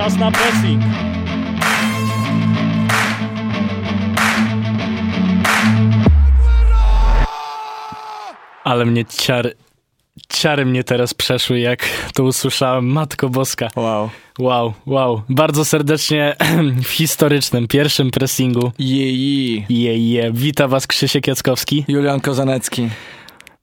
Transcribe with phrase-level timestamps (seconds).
[0.00, 0.82] czas na pressing.
[8.64, 9.54] Ale mnie ciary,
[10.28, 12.86] ciary mnie teraz przeszły, jak to usłyszałem.
[12.86, 13.68] Matko Boska.
[13.76, 14.10] Wow.
[14.38, 15.22] Wow, wow.
[15.28, 16.36] Bardzo serdecznie
[16.84, 18.72] w historycznym pierwszym pressingu.
[18.78, 19.66] Jeji.
[19.68, 20.32] Je, je.
[20.32, 21.84] Wita was Krzysiek Jackowski.
[21.88, 22.88] Julian Kozanecki.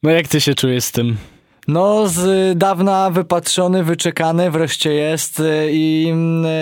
[0.03, 1.17] No jak ty się czujesz z tym?
[1.67, 6.13] No, z dawna wypatrzony, wyczekany wreszcie jest y, i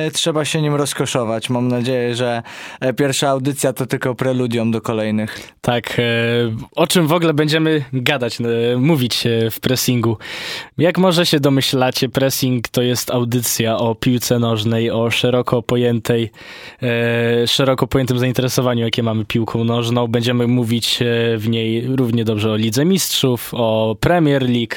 [0.07, 1.49] y, trzeba się nim rozkoszować.
[1.49, 2.43] Mam nadzieję, że
[2.79, 5.53] e, pierwsza audycja to tylko preludium do kolejnych.
[5.61, 6.03] Tak, e,
[6.75, 10.17] o czym w ogóle będziemy gadać, e, mówić e, w pressingu.
[10.77, 16.31] Jak może się domyślacie, pressing to jest audycja o piłce nożnej, o szeroko pojętej,
[16.83, 20.07] e, szeroko pojętym zainteresowaniu, jakie mamy piłką nożną.
[20.07, 21.05] Będziemy mówić e,
[21.37, 24.75] w niej równie dobrze o Lidze Mistrzów, o Premier League.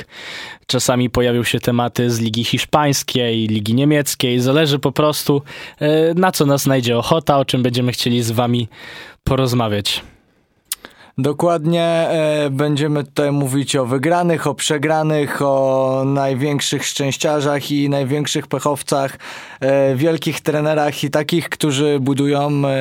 [0.67, 4.41] Czasami pojawią się tematy z Ligi Hiszpańskiej, Ligi Niemieckiej.
[4.41, 5.43] Zależy po prostu,
[5.80, 8.69] e, na co nas znajdzie ochota, o czym będziemy chcieli z wami
[9.25, 10.02] porozmawiać.
[11.21, 19.19] Dokładnie e, będziemy tutaj mówić o wygranych, o przegranych, o największych szczęściarzach i największych pechowcach,
[19.60, 22.77] e, wielkich trenerach i takich, którzy budują e,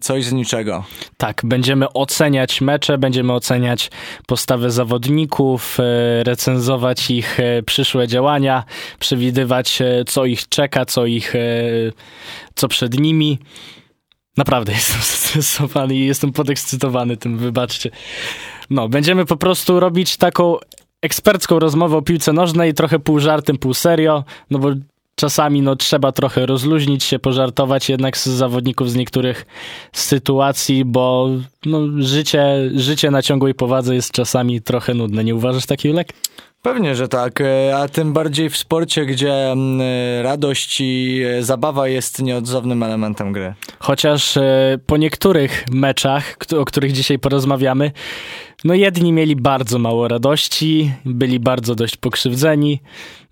[0.00, 0.84] coś z niczego.
[1.16, 3.90] Tak, będziemy oceniać mecze, będziemy oceniać
[4.26, 5.78] postawę zawodników,
[6.22, 8.64] recenzować ich przyszłe działania,
[8.98, 11.34] przewidywać, co ich czeka, co ich,
[12.54, 13.38] co przed nimi.
[14.36, 17.90] Naprawdę jestem zestresowany i jestem podekscytowany tym, wybaczcie.
[18.70, 20.56] No, będziemy po prostu robić taką
[21.02, 24.70] ekspercką rozmowę o piłce nożnej, trochę pół żartem, pół serio, no bo
[25.14, 29.46] czasami no, trzeba trochę rozluźnić się, pożartować jednak z zawodników z niektórych
[29.92, 31.28] sytuacji, bo
[31.66, 35.24] no, życie, życie na ciągłej powadze jest czasami trochę nudne.
[35.24, 36.12] Nie uważasz tak, Julek?
[36.62, 41.42] Pewnie, że tak, e, a tym bardziej w sporcie, gdzie mm, e, radość i e,
[41.42, 43.54] zabawa jest nieodzownym elementem gry.
[43.78, 44.38] Chociaż
[44.86, 47.92] po niektórych meczach, o których dzisiaj porozmawiamy,
[48.64, 52.80] no jedni mieli bardzo mało radości, byli bardzo dość pokrzywdzeni,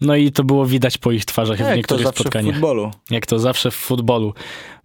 [0.00, 2.54] no i to było widać po ich twarzach w Jak to niektórych w spotkaniach.
[2.54, 2.90] futbolu.
[3.10, 4.34] jak to zawsze w futbolu.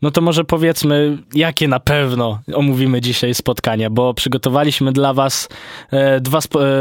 [0.01, 5.49] No to może powiedzmy, jakie na pewno omówimy dzisiaj spotkania, bo przygotowaliśmy dla was
[5.91, 6.71] e, dwa, spo, e,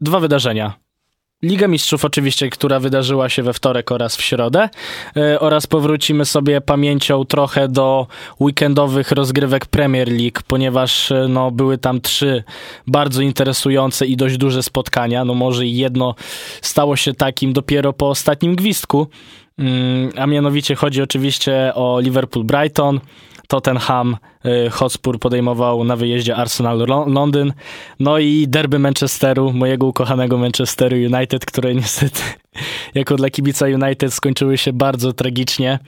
[0.00, 0.89] dwa wydarzenia.
[1.42, 4.68] Liga Mistrzów oczywiście, która wydarzyła się we wtorek oraz w środę
[5.16, 8.06] e, oraz powrócimy sobie pamięcią trochę do
[8.40, 12.44] weekendowych rozgrywek Premier League, ponieważ e, no, były tam trzy
[12.86, 15.24] bardzo interesujące i dość duże spotkania.
[15.24, 16.14] No może jedno
[16.62, 19.06] stało się takim dopiero po ostatnim gwizdku,
[19.60, 23.00] Mm, a mianowicie chodzi oczywiście o Liverpool-Brighton.
[23.48, 24.16] Tottenham
[24.70, 27.52] Hotspur podejmował na wyjeździe Arsenal Lo- Londyn.
[28.00, 32.20] No i derby Manchesteru, mojego ukochanego Manchesteru United, które niestety
[32.94, 35.78] jako dla kibica United skończyły się bardzo tragicznie.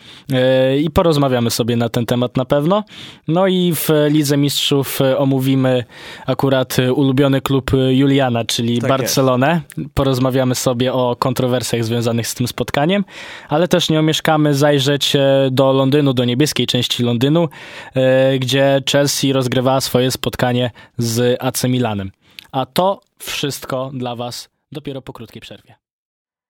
[0.73, 2.85] Y, I porozmawiamy sobie na ten temat na pewno.
[3.29, 5.84] No i w Lidze Mistrzów y, omówimy
[6.27, 9.61] akurat ulubiony klub Juliana, czyli Tak Barcelonę.
[9.95, 13.05] Porozmawiamy sobie o kontrowersjach związanych z tym spotkaniem,
[13.49, 17.49] ale też nie omieszkamy zajrzeć e, do Londynu, do niebieskiej części Londynu,
[17.97, 22.10] e, gdzie Chelsea rozgrywała swoje spotkanie z AC Milanem.
[22.53, 25.75] A to wszystko dla Was dopiero po krótkiej przerwie.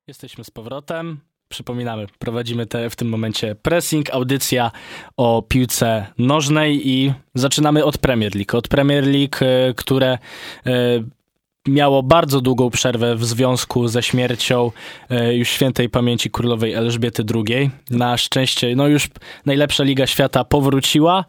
[0.07, 1.21] Jesteśmy z powrotem.
[1.49, 4.71] Przypominamy, prowadzimy te, w tym momencie pressing, audycja
[5.17, 8.57] o piłce nożnej i zaczynamy od Premier League.
[8.57, 10.19] Od Premier League, e, które
[10.67, 10.71] e,
[11.69, 14.71] miało bardzo długą przerwę w związku ze śmiercią
[15.11, 17.71] e, już świętej pamięci królowej Elżbiety II.
[17.91, 19.09] Na szczęście, no już
[19.47, 21.25] najlepsza liga świata powróciła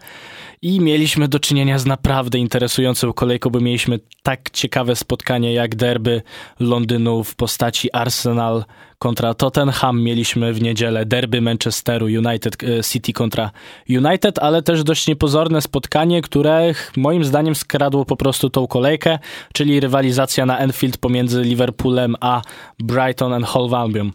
[0.63, 6.21] i mieliśmy do czynienia z naprawdę interesującą kolejką, bo mieliśmy tak ciekawe spotkanie jak derby
[6.59, 8.65] Londynu w postaci Arsenal
[8.99, 10.01] kontra Tottenham.
[10.01, 13.51] Mieliśmy w niedzielę derby Manchesteru United e, City kontra
[13.89, 19.19] United, ale też dość niepozorne spotkanie, które moim zdaniem skradło po prostu tą kolejkę,
[19.53, 22.41] czyli rywalizacja na Enfield pomiędzy Liverpoolem a
[22.79, 24.11] Brighton and Hove Albion.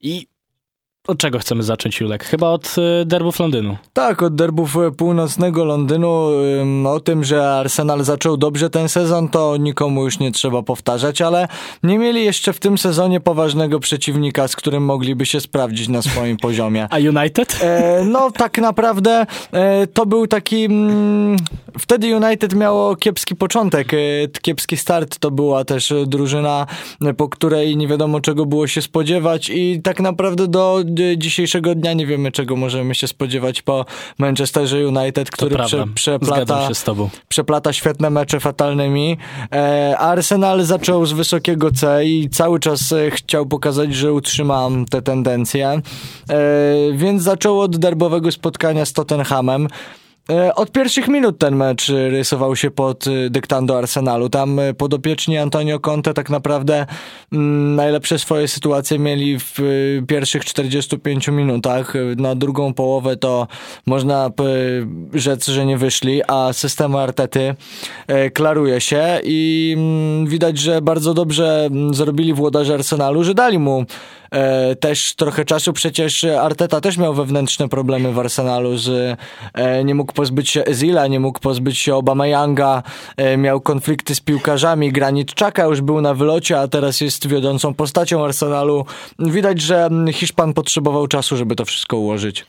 [0.00, 0.31] I
[1.06, 2.24] od czego chcemy zacząć, Julek?
[2.24, 3.76] Chyba od e, derbów Londynu.
[3.92, 6.28] Tak, od derbów e, północnego Londynu.
[6.86, 11.48] O tym, że Arsenal zaczął dobrze ten sezon, to nikomu już nie trzeba powtarzać, ale
[11.82, 16.36] nie mieli jeszcze w tym sezonie poważnego przeciwnika, z którym mogliby się sprawdzić na swoim
[16.46, 16.86] poziomie.
[16.90, 17.58] A United?
[17.62, 20.64] E, no tak naprawdę e, to był taki...
[20.64, 21.36] Mm,
[21.78, 23.98] wtedy United miało kiepski początek, e,
[24.42, 25.18] kiepski start.
[25.18, 26.66] To była też drużyna,
[27.16, 30.82] po której nie wiadomo czego było się spodziewać i tak naprawdę do
[31.16, 33.84] dzisiejszego dnia nie wiemy, czego możemy się spodziewać po
[34.18, 36.68] Manchesterze United, który prze, przeplata,
[37.28, 39.16] przeplata świetne mecze fatalnymi.
[39.52, 45.02] E, Arsenal zaczął z wysokiego C i cały czas e, chciał pokazać, że utrzyma te
[45.02, 45.68] tendencje.
[45.68, 45.82] E,
[46.94, 49.68] więc zaczął od derbowego spotkania z Tottenhamem.
[50.30, 54.28] E, od pierwszych minut ten mecz rysował się pod e, dyktando Arsenalu.
[54.28, 56.86] Tam e, podopieczni Antonio Conte tak naprawdę
[57.32, 59.58] mm, najlepsze swoje sytuacje mieli w
[60.08, 61.94] pierwszych 45 minutach.
[62.16, 63.46] Na drugą połowę to
[63.86, 64.30] można
[65.14, 67.54] rzec, że nie wyszli, a system Artety
[68.34, 73.84] klaruje się i mm, widać, że bardzo dobrze mm, zrobili włodarze Arsenalu, że dali mu
[74.32, 75.72] e, też trochę czasu.
[75.72, 79.16] Przecież Arteta też miał wewnętrzne problemy w Arsenalu, że
[79.54, 82.82] e, nie mógł pozbyć się Ezila, nie mógł pozbyć się Obameyanga,
[83.16, 87.74] e, miał konflikty z piłkarzami, Granit Czaka już był na wylocie, a teraz jest wiodącą
[87.74, 88.84] postacią Arsenalu.
[89.18, 92.44] Widać, że Hiszpan potrzebował czasu, żeby to wszystko ułożyć.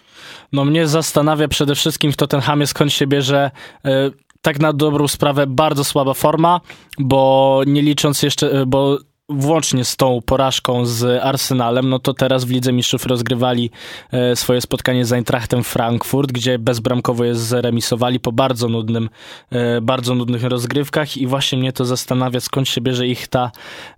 [0.54, 3.52] No mnie zastanawia przede wszystkim w Tottenhamie skąd się bierze
[3.86, 6.62] e, tak na dobrą sprawę bardzo słaba forma,
[7.00, 8.98] bo nie licząc jeszcze, e, bo
[9.30, 13.70] włącznie z tą porażką z Arsenalem, no to teraz w Lidze Mistrzów rozgrywali
[14.12, 19.10] e, swoje spotkanie z Eintrachtem Frankfurt, gdzie bezbramkowo je zremisowali po bardzo nudnym,
[19.50, 23.52] e, bardzo nudnych rozgrywkach i właśnie mnie to zastanawia, skąd się bierze ich ta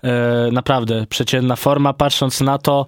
[0.04, 2.86] e, naprawdę przeciętna forma, patrząc na to,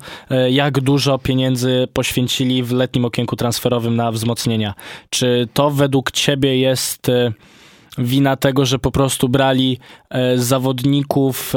[0.50, 4.74] jak dużo pieniędzy poświęcili w letnim okienku transferowym na wzmocnienia.
[5.10, 7.08] Czy to według ciebie jest
[7.98, 9.80] wina tego, że po prostu brali
[10.36, 11.56] zawodników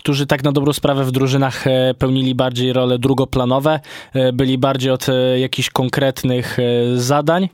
[0.00, 3.80] którzy tak na dobrą sprawę w drużynach e, pełnili bardziej role drugoplanowe,
[4.14, 6.58] e, byli bardziej od e, jakichś konkretnych
[6.94, 7.48] zadań,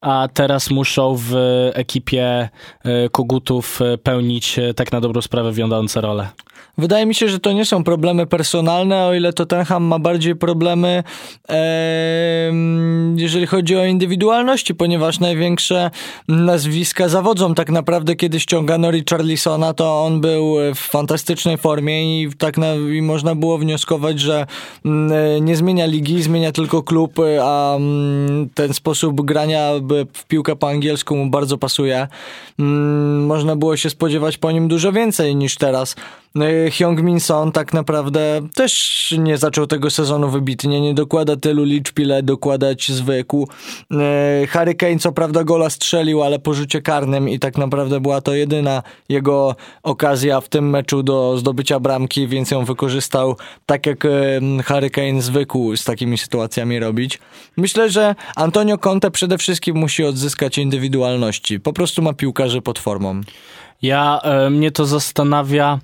[0.00, 1.34] a teraz muszą w
[1.74, 2.48] ekipie
[3.12, 6.28] kogutów pełnić tak na dobrą sprawę wiodące role.
[6.78, 11.02] Wydaje mi się, że to nie są problemy personalne, o ile Tottenham ma bardziej problemy,
[11.48, 12.52] e,
[13.16, 15.90] jeżeli chodzi o indywidualności, ponieważ największe
[16.28, 17.54] nazwiska zawodzą.
[17.54, 23.02] Tak naprawdę, kiedy ściągano Richarlisona, to on był w fantastycznej formie i tak na, i
[23.02, 24.46] można było wnioskować, że
[24.84, 29.70] mm, nie zmienia ligi, zmienia tylko klub, a mm, ten sposób grania
[30.14, 32.08] w piłkę po angielsku mu bardzo pasuje.
[32.58, 35.96] Mm, można było się spodziewać po nim dużo więcej niż teraz.
[36.36, 41.64] No Hyung Min Son tak naprawdę też nie zaczął tego sezonu wybitnie, nie dokłada tylu
[41.64, 43.48] liczb, ile dokładać zwykł.
[43.90, 48.20] E, Harry Kane co prawda gola strzelił, ale po rzucie karnym i tak naprawdę była
[48.20, 53.36] to jedyna jego okazja w tym meczu do zdobycia bramki, więc ją wykorzystał
[53.66, 54.06] tak jak
[54.64, 57.18] Harry Kane zwykł z takimi sytuacjami robić.
[57.56, 61.60] Myślę, że Antonio Conte przede wszystkim musi odzyskać indywidualności.
[61.60, 63.20] Po prostu ma piłkarzy pod formą.
[63.82, 65.78] Ja, e, mnie to zastanawia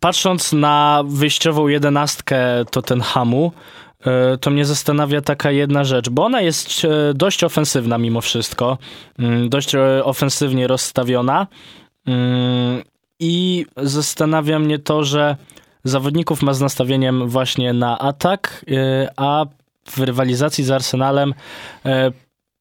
[0.00, 3.52] patrząc na wyjściową jedenastkę Tottenhamu,
[4.00, 8.78] e, to mnie zastanawia taka jedna rzecz, bo ona jest e, dość ofensywna mimo wszystko,
[9.18, 11.46] mm, dość e, ofensywnie rozstawiona
[12.06, 12.82] mm,
[13.20, 15.36] i zastanawia mnie to, że
[15.84, 18.64] zawodników ma z nastawieniem właśnie na atak,
[19.16, 19.46] a
[19.90, 21.34] w rywalizacji z Arsenalem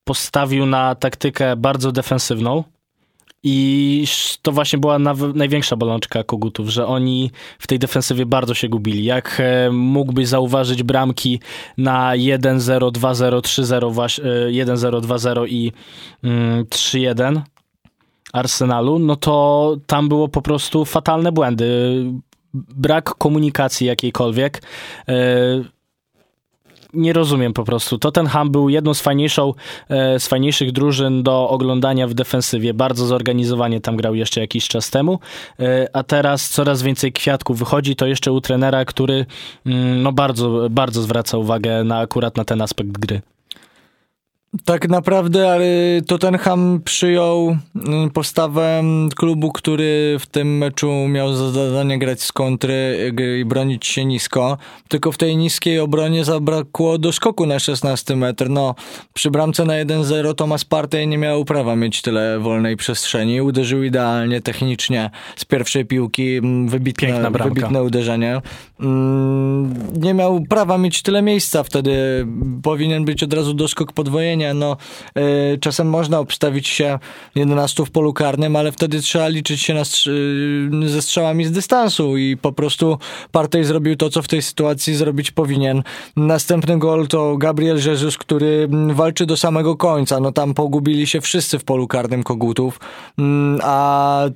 [0.04, 2.64] postawił na taktykę bardzo defensywną.
[3.44, 4.06] I
[4.42, 5.00] to właśnie była
[5.36, 9.04] największa bolączka Kogutów, że oni w tej defensywie bardzo się gubili.
[9.04, 11.40] Jak e, mógłbyś zauważyć bramki
[11.78, 13.92] na 1-0, 2-0, 3-0,
[14.50, 15.72] 1-0, 2-0 i
[16.24, 17.42] 3-1 mm,
[18.34, 22.04] Arsenalu, no to tam było po prostu fatalne błędy.
[22.54, 24.62] Brak komunikacji jakiejkolwiek
[25.08, 25.77] e,
[26.94, 27.98] nie rozumiem po prostu.
[27.98, 29.54] Tottenham był jedną z, fajniejszą,
[29.90, 32.74] e, z fajniejszych drużyn do oglądania w defensywie.
[32.74, 35.20] Bardzo zorganizowanie tam grał jeszcze jakiś czas temu,
[35.60, 37.96] e, a teraz coraz więcej kwiatków wychodzi.
[37.96, 39.26] To jeszcze u trenera, który
[39.66, 43.22] mm, no bardzo, bardzo zwraca uwagę na akurat na ten aspekt gry.
[44.66, 45.60] Tak naprawdę
[46.08, 48.84] Tottenham przyjął mm, postawę
[49.16, 54.58] klubu, który w tym meczu miał za zadanie grać z kontry i bronić się nisko.
[54.88, 58.50] Tylko w tej niskiej obronie zabrakło do skoku na 16 metr.
[58.50, 58.76] No,
[59.14, 63.42] przy bramce na 1-0 Thomas Partey nie miał prawa mieć tyle wolnej przestrzeni.
[63.42, 66.38] Uderzył idealnie, technicznie z pierwszej piłki.
[66.38, 68.42] Mm, wybitne, wybitne uderzenie.
[68.80, 72.26] Mm, nie miał prawa mieć tyle miejsca wtedy.
[72.64, 74.78] Powinien być od razu doskok podwojenia no
[75.18, 77.00] y, czasem można obstawić się
[77.36, 82.18] 11 w polu karnym, ale wtedy trzeba liczyć się na str- ze strzałami z dystansu
[82.18, 82.98] i po prostu
[83.32, 85.84] Partey zrobił to, co w tej sytuacji zrobić powinien.
[86.16, 90.20] Następny gol to Gabriel Jesus, który walczy do samego końca.
[90.20, 92.80] No tam pogubili się wszyscy w polu karnym Kogutów,
[93.18, 94.30] mm, a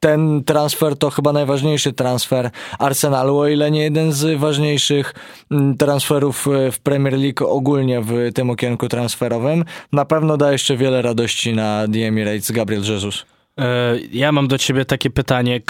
[0.00, 5.14] ten transfer to chyba najważniejszy transfer Arsenalu, o ile nie jeden z ważniejszych
[5.50, 9.64] mm, transferów e, w Premier League ogólnie w tym okienku transferowym.
[9.92, 13.24] Na pewno da jeszcze wiele radości na The Emirates Gabriel Jesus.
[13.58, 15.60] E, ja mam do ciebie takie pytanie.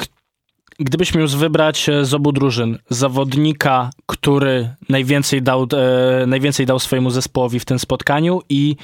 [0.78, 5.66] Gdybyśmy już wybrać e, z obu drużyn zawodnika, który najwięcej dał,
[6.26, 8.76] najwięcej dał swojemu zespołowi w tym spotkaniu i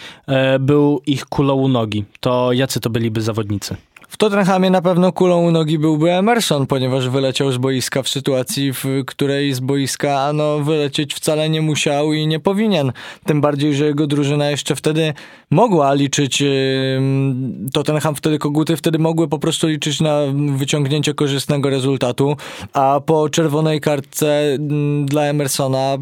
[0.60, 3.76] był ich kulą u nogi, to jacy to byliby zawodnicy?
[4.12, 8.72] W Tottenhamie na pewno kulą u nogi byłby Emerson, ponieważ wyleciał z boiska w sytuacji,
[8.72, 12.92] w której z boiska no, wylecieć wcale nie musiał i nie powinien.
[13.24, 15.14] Tym bardziej, że jego drużyna jeszcze wtedy
[15.50, 16.42] mogła liczyć,
[17.72, 20.18] Tottenham wtedy, koguty wtedy mogły po prostu liczyć na
[20.56, 22.36] wyciągnięcie korzystnego rezultatu,
[22.72, 24.56] a po czerwonej kartce
[25.04, 25.98] dla Emersona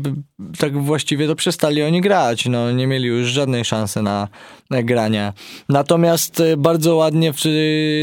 [0.58, 2.46] tak właściwie to przestali oni grać.
[2.46, 4.28] No, nie mieli już żadnej szansy na
[4.70, 5.32] granie.
[5.68, 7.36] Natomiast e, bardzo ładnie w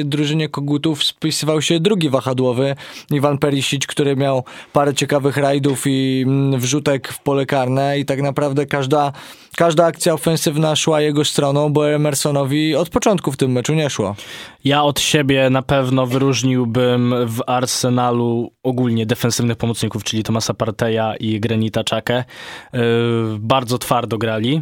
[0.06, 2.76] drużynie Kogutów spisywał się drugi wahadłowy,
[3.12, 8.22] Iwan Perisic, który miał parę ciekawych rajdów i mm, wrzutek w pole karne i tak
[8.22, 9.12] naprawdę każda,
[9.58, 14.16] każda akcja ofensywna szła jego stroną, bo Emersonowi od początku w tym meczu nie szło.
[14.64, 21.40] Ja od siebie na pewno wyróżniłbym w Arsenalu ogólnie defensywnych pomocników, czyli Tomasa Parteja i
[21.40, 22.24] Granita Czakę.
[22.74, 22.80] Yy,
[23.40, 24.62] bardzo twardo grali,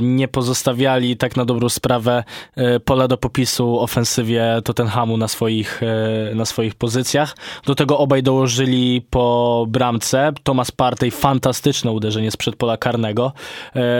[0.00, 2.24] nie pozostawiali tak na dobrą sprawę
[2.56, 5.80] yy, pola do popisu ofensywie Tottenhamu na swoich,
[6.28, 7.36] yy, na swoich pozycjach.
[7.66, 10.32] Do tego obaj dołożyli po bramce.
[10.42, 13.32] Tomas Partey fantastyczne uderzenie sprzed pola karnego.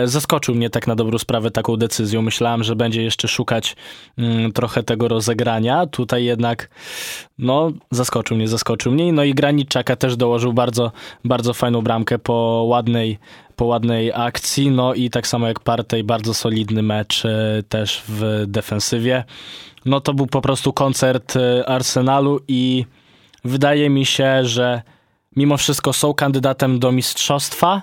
[0.05, 2.23] Zaskoczył mnie tak na dobrą sprawę taką decyzją.
[2.23, 3.77] Myślałem, że będzie jeszcze szukać
[4.19, 5.87] mm, trochę tego rozegrania.
[5.87, 6.69] Tutaj jednak
[7.39, 9.13] no, zaskoczył mnie, zaskoczył mnie.
[9.13, 10.93] No i Graniczaka też dołożył bardzo,
[11.25, 13.19] bardzo fajną bramkę po ładnej,
[13.57, 14.71] po ładnej akcji.
[14.71, 19.25] No i tak samo jak Partey, bardzo solidny mecz e, też w defensywie.
[19.85, 22.85] No to był po prostu koncert e, Arsenalu i
[23.45, 24.83] wydaje mi się, że
[25.37, 27.83] mimo wszystko są kandydatem do mistrzostwa,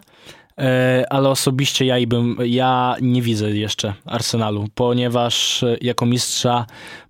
[0.58, 6.66] e, ale osobiście ja, bym, ja nie widzę jeszcze Arsenalu, ponieważ jako mistrza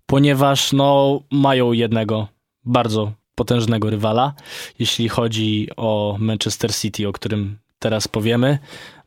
[0.08, 2.28] ponieważ no, mają jednego
[2.66, 4.34] bardzo potężnego rywala.
[4.80, 8.60] Jeśli chodzi o Manchester City, o którym teraz powiemy,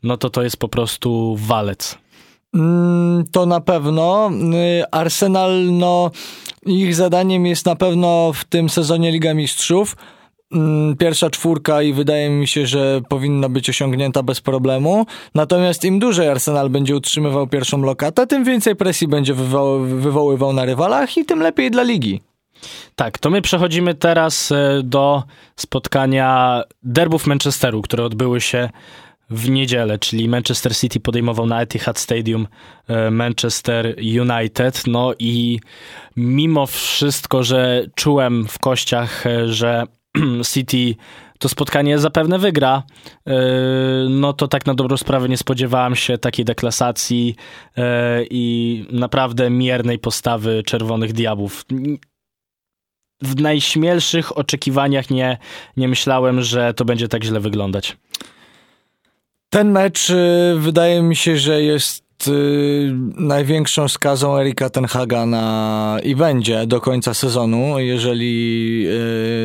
[0.03, 1.97] no to to jest po prostu walec.
[2.53, 4.31] Mm, to na pewno.
[4.79, 6.11] Y, Arsenal, no,
[6.65, 9.95] ich zadaniem jest na pewno w tym sezonie Liga Mistrzów.
[10.51, 15.05] Mm, pierwsza czwórka i wydaje mi się, że powinna być osiągnięta bez problemu.
[15.35, 20.65] Natomiast im dłużej Arsenal będzie utrzymywał pierwszą lokatę, tym więcej presji będzie wywo wywoływał na
[20.65, 22.30] rywalach i tym lepiej dla ligi.
[22.95, 25.23] Tak, to my przechodzimy teraz e, do
[25.55, 28.69] spotkania derbów Manchesteru, które odbyły się
[29.29, 32.47] w niedzielę, czyli Manchester City podejmował na Etihad Stadium
[32.87, 34.83] e, Manchester United.
[34.87, 35.59] No i
[36.15, 39.83] mimo wszystko, że czułem w kościach, e, że
[40.53, 40.95] City
[41.39, 42.83] to spotkanie zapewne wygra,
[44.09, 47.35] no to tak na dobrą sprawę nie spodziewałem się takiej deklasacji
[48.29, 51.65] i naprawdę miernej postawy Czerwonych Diabłów.
[53.21, 55.37] W najśmielszych oczekiwaniach nie,
[55.77, 57.97] nie myślałem, że to będzie tak źle wyglądać.
[59.49, 60.15] Ten mecz e,
[60.57, 67.13] wydaje mi się, że jest Y, największą skazą Erika Tenhaga na i będzie do końca
[67.13, 67.79] sezonu.
[67.79, 68.85] Jeżeli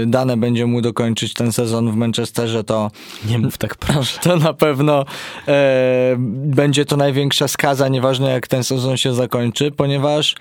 [0.03, 2.91] y, dane będzie mu dokończyć ten sezon w Manchesterze, to
[3.29, 4.21] nie mów tak proszę.
[4.27, 5.05] To na pewno
[5.49, 6.17] e,
[6.47, 10.35] będzie to największa skaza, nieważne jak ten sezon się zakończy, ponieważ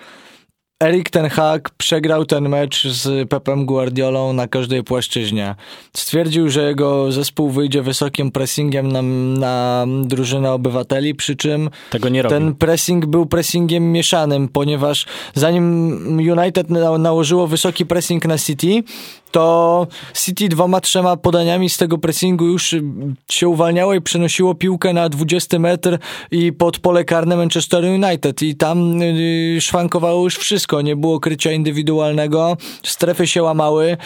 [0.83, 5.55] Erik Ten Hag przegrał ten mecz z Pepem Guardiolą na każdej płaszczyźnie.
[5.97, 9.01] Stwierdził, że jego zespół wyjdzie wysokim pressingiem na,
[9.39, 11.69] na drużynę obywateli, przy czym
[12.29, 18.83] ten pressing był pressingiem mieszanym, ponieważ zanim United nałożyło wysoki pressing na City,
[19.35, 22.75] to City dwoma, trzema podaniami z tego pressingu już
[23.31, 25.97] się uwalniało i przenosiło piłkę na 20 metr
[26.31, 28.41] i pod pole karne Manchester United.
[28.41, 33.97] I tam y, szwankowało już wszystko, nie było krycia indywidualnego, strefy się łamały,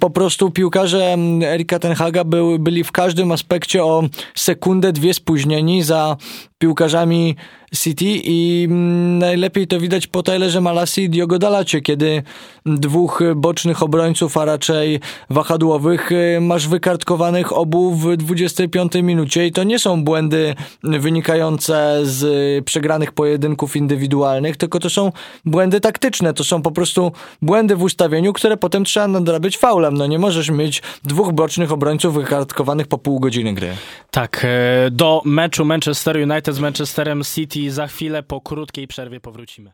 [0.00, 2.24] po prostu piłkarze Erika Tenhaga
[2.58, 4.02] byli w każdym aspekcie o
[4.34, 6.16] sekundę, dwie spóźnieni za
[6.58, 7.36] piłkarzami
[7.74, 12.22] City i mm, najlepiej to widać po Taylorze Malasi i Diogo Dalacie, kiedy
[12.66, 15.00] dwóch bocznych obrońców, a raczej
[15.30, 22.64] wahadłowych y, masz wykartkowanych obu w 25 minucie i to nie są błędy wynikające z
[22.64, 25.12] przegranych pojedynków indywidualnych, tylko to są
[25.44, 27.12] błędy taktyczne, to są po prostu
[27.42, 29.94] błędy w ustawieniu, które potem trzeba nadrabiać faulem.
[29.94, 33.68] No nie możesz mieć dwóch bocznych obrońców wykartkowanych po pół godziny gry.
[34.10, 39.72] Tak, e, do meczu Manchester United z Manchesterem City za chwilę po krótkiej przerwie powrócimy.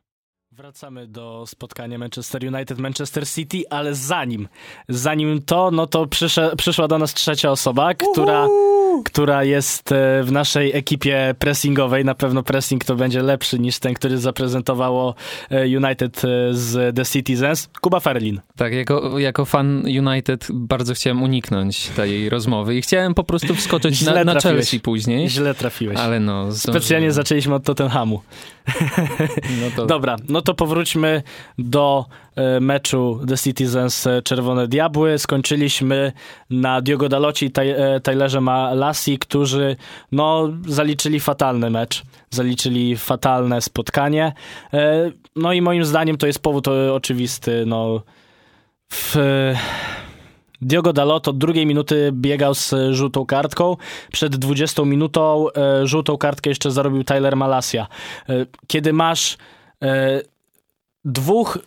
[0.52, 4.48] Wracamy do spotkania Manchester United-Manchester City, ale zanim,
[4.88, 8.48] zanim to, no to przyszła, przyszła do nas trzecia osoba, która,
[9.04, 12.04] która jest e, w naszej ekipie pressingowej.
[12.04, 15.14] Na pewno pressing to będzie lepszy niż ten, który zaprezentowało
[15.50, 17.68] e, United e, z The Citizens.
[17.80, 18.40] Kuba Ferlin.
[18.56, 24.02] Tak, jako, jako fan United bardzo chciałem uniknąć tej rozmowy i chciałem po prostu wskoczyć
[24.02, 25.28] na, na Chelsea później.
[25.28, 25.98] Źle trafiłeś.
[25.98, 26.52] Ale no...
[26.52, 28.20] Specjalnie zaczęliśmy od Tottenhamu.
[29.60, 29.86] No to...
[29.86, 31.22] Dobra, no to powróćmy
[31.58, 32.04] do
[32.36, 35.18] e, meczu The Citizens e, Czerwone Diabły.
[35.18, 36.12] Skończyliśmy
[36.50, 39.76] na Diogo Daloci i e, Tylerze Malassi, którzy
[40.12, 42.02] no, zaliczyli fatalny mecz.
[42.30, 44.32] Zaliczyli fatalne spotkanie.
[45.36, 47.64] No i moim zdaniem to jest powód oczywisty.
[47.66, 48.02] No,
[48.92, 49.16] w
[50.62, 53.76] Diogo Dalot od drugiej minuty biegał z żółtą kartką.
[54.12, 57.86] Przed 20 minutą e, żółtą kartkę jeszcze zarobił Tyler Malasia.
[58.28, 59.36] E, kiedy masz
[59.82, 60.20] e,
[61.04, 61.58] dwóch,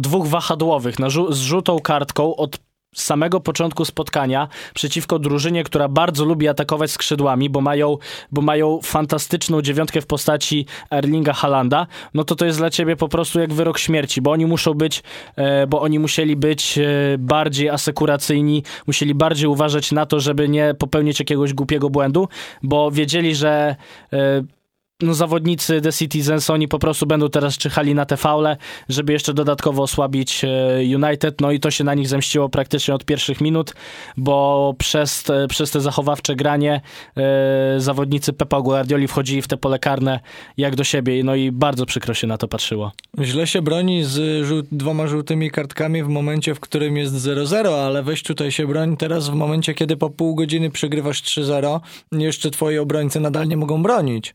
[0.00, 2.58] dwóch wahadłowych na z żółtą kartką od
[2.94, 7.96] z samego początku spotkania przeciwko drużynie, która bardzo lubi atakować skrzydłami, bo mają,
[8.32, 13.08] bo mają fantastyczną dziewiątkę w postaci Erlinga Halanda, no to to jest dla ciebie po
[13.08, 15.02] prostu jak wyrok śmierci, bo oni muszą być,
[15.36, 16.84] e, bo oni musieli być e,
[17.18, 22.28] bardziej asekuracyjni, musieli bardziej uważać na to, żeby nie popełnić jakiegoś głupiego błędu,
[22.62, 23.76] bo wiedzieli, że
[24.12, 24.57] e,
[25.02, 28.56] no, zawodnicy The Citizens, oni po prostu będą teraz czyhali na te faule,
[28.88, 30.48] żeby jeszcze dodatkowo osłabić e,
[30.96, 33.74] United, no i to się na nich zemściło praktycznie od pierwszych minut,
[34.16, 36.80] bo przez te, przez te zachowawcze granie
[37.16, 40.20] e, zawodnicy Pepa Guardioli wchodzili w te pole karne
[40.56, 42.92] jak do siebie, no i bardzo przykro się na to patrzyło.
[43.22, 48.22] Źle się broni z dwoma żółtymi kartkami w momencie, w którym jest 0-0, ale weź
[48.22, 51.80] tutaj się broń teraz w momencie, kiedy po pół godziny przegrywasz 3-0,
[52.12, 54.34] jeszcze twoi obrońcy nadal nie mogą bronić.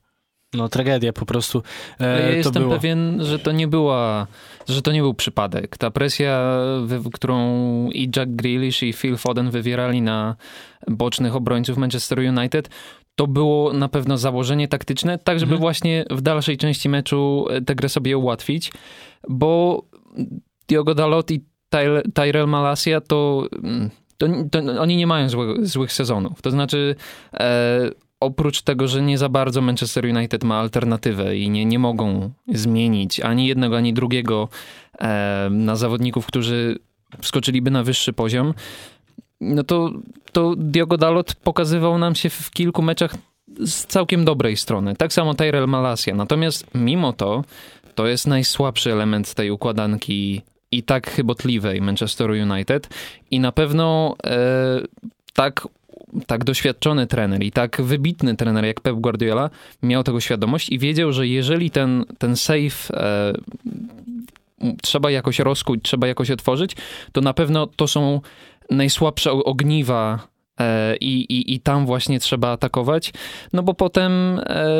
[0.53, 1.63] No tragedia po prostu.
[1.99, 2.75] E, ja jestem było.
[2.75, 4.27] pewien, że to nie była,
[4.67, 5.77] że to nie był przypadek.
[5.77, 6.57] Ta presja,
[7.13, 7.37] którą
[7.89, 10.35] i Jack Grealish i Phil Foden wywierali na
[10.87, 12.69] bocznych obrońców Manchester United,
[13.15, 15.61] to było na pewno założenie taktyczne, tak żeby mhm.
[15.61, 18.71] właśnie w dalszej części meczu tę grę sobie ułatwić,
[19.29, 19.83] bo
[20.67, 21.43] Diogo Dalot i
[22.13, 23.47] Tyrell Malasia to
[24.17, 26.41] to, to, oni nie mają złych, złych sezonów.
[26.41, 26.95] To znaczy,
[27.33, 27.89] e,
[28.23, 33.19] oprócz tego, że nie za bardzo Manchester United ma alternatywę i nie, nie mogą zmienić
[33.19, 34.49] ani jednego, ani drugiego
[34.99, 36.79] e, na zawodników, którzy
[37.21, 38.53] wskoczyliby na wyższy poziom,
[39.41, 39.91] no to,
[40.31, 43.15] to Diogo Dalot pokazywał nam się w kilku meczach
[43.59, 44.95] z całkiem dobrej strony.
[44.95, 46.15] Tak samo Tyrell Malasia.
[46.15, 47.43] Natomiast mimo to,
[47.95, 52.89] to jest najsłabszy element tej układanki i tak chybotliwej Manchesteru United
[53.31, 54.81] i na pewno e,
[55.33, 55.67] tak
[56.27, 59.49] tak doświadczony trener i tak wybitny trener jak Pep Guardiola
[59.83, 63.33] miał tego świadomość i wiedział, że jeżeli ten, ten save e,
[64.81, 66.75] trzeba jakoś rozkuć, trzeba jakoś otworzyć,
[67.11, 68.21] to na pewno to są
[68.71, 70.27] najsłabsze ogniwa
[70.59, 73.13] e, i, i, i tam właśnie trzeba atakować,
[73.53, 74.73] no bo potem, e,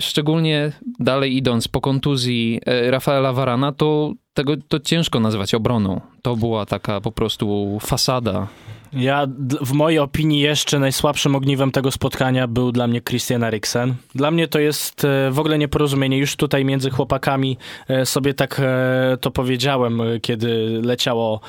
[0.00, 6.00] szczególnie dalej idąc po kontuzji e, Rafaela Varana, to tego to ciężko nazywać obroną.
[6.22, 8.46] To była taka po prostu fasada
[8.92, 9.26] ja,
[9.60, 13.94] w mojej opinii, jeszcze najsłabszym ogniwem tego spotkania był dla mnie Christian Eriksen.
[14.14, 16.18] Dla mnie to jest e, w ogóle nieporozumienie.
[16.18, 21.40] Już tutaj między chłopakami e, sobie tak e, to powiedziałem, kiedy leciało,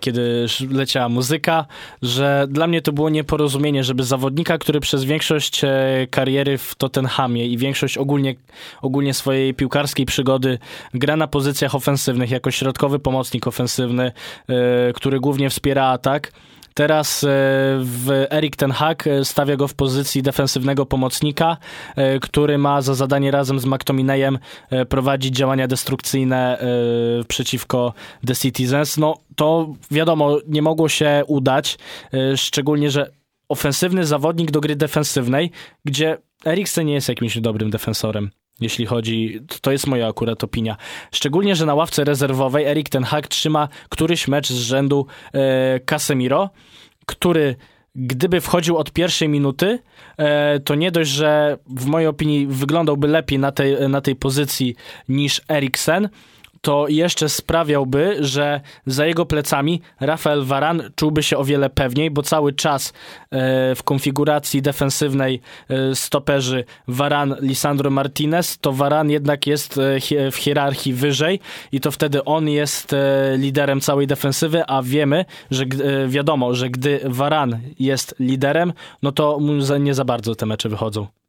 [0.00, 1.66] kiedy leciała muzyka,
[2.02, 5.62] że dla mnie to było nieporozumienie, żeby zawodnika, który przez większość
[6.10, 8.34] kariery w Tottenhamie i większość ogólnie,
[8.82, 10.58] ogólnie swojej piłkarskiej przygody
[10.94, 14.12] gra na pozycjach ofensywnych, jako środkowy pomocnik ofensywny,
[14.94, 16.32] który głównie wspiera atak,
[16.74, 17.26] Teraz e,
[17.80, 21.56] w Erik Ten Hag e, stawia go w pozycji defensywnego pomocnika,
[21.96, 24.38] e, który ma za zadanie razem z McTominayem
[24.88, 26.58] prowadzić działania destrukcyjne
[27.28, 27.94] przeciwko
[28.26, 28.96] The Citizens.
[28.96, 31.78] No to wiadomo, nie mogło się udać,
[32.36, 33.10] szczególnie, że
[33.48, 35.50] ofensywny zawodnik do gry defensywnej,
[35.84, 38.30] gdzie Eriksen nie jest jakimś dobrym defensorem
[38.60, 40.76] jeśli chodzi, to jest moja akurat opinia.
[41.12, 46.50] Szczególnie, że na ławce rezerwowej Erik Ten Hag trzyma któryś mecz z rzędu e, Casemiro,
[47.06, 47.56] który
[47.94, 49.78] gdyby wchodził od pierwszej minuty,
[50.16, 54.74] e, to nie dość, że w mojej opinii wyglądałby lepiej na tej, na tej pozycji
[55.08, 56.08] niż Eriksen,
[56.60, 62.22] to jeszcze sprawiałby, że za jego plecami Rafael Varan czułby się o wiele pewniej, bo
[62.22, 62.92] cały czas
[63.30, 70.36] e, w konfiguracji defensywnej e, stoperzy Varan, Lisandro Martinez, to Varan jednak jest e, w
[70.36, 71.40] hierarchii wyżej
[71.72, 72.94] i to wtedy on jest
[73.36, 75.64] liderem całej defensywy, a wiemy, że
[76.08, 79.38] wiadomo, że gdy Varan jest liderem, no to
[79.80, 81.19] nie za bardzo te mecze wychodzą.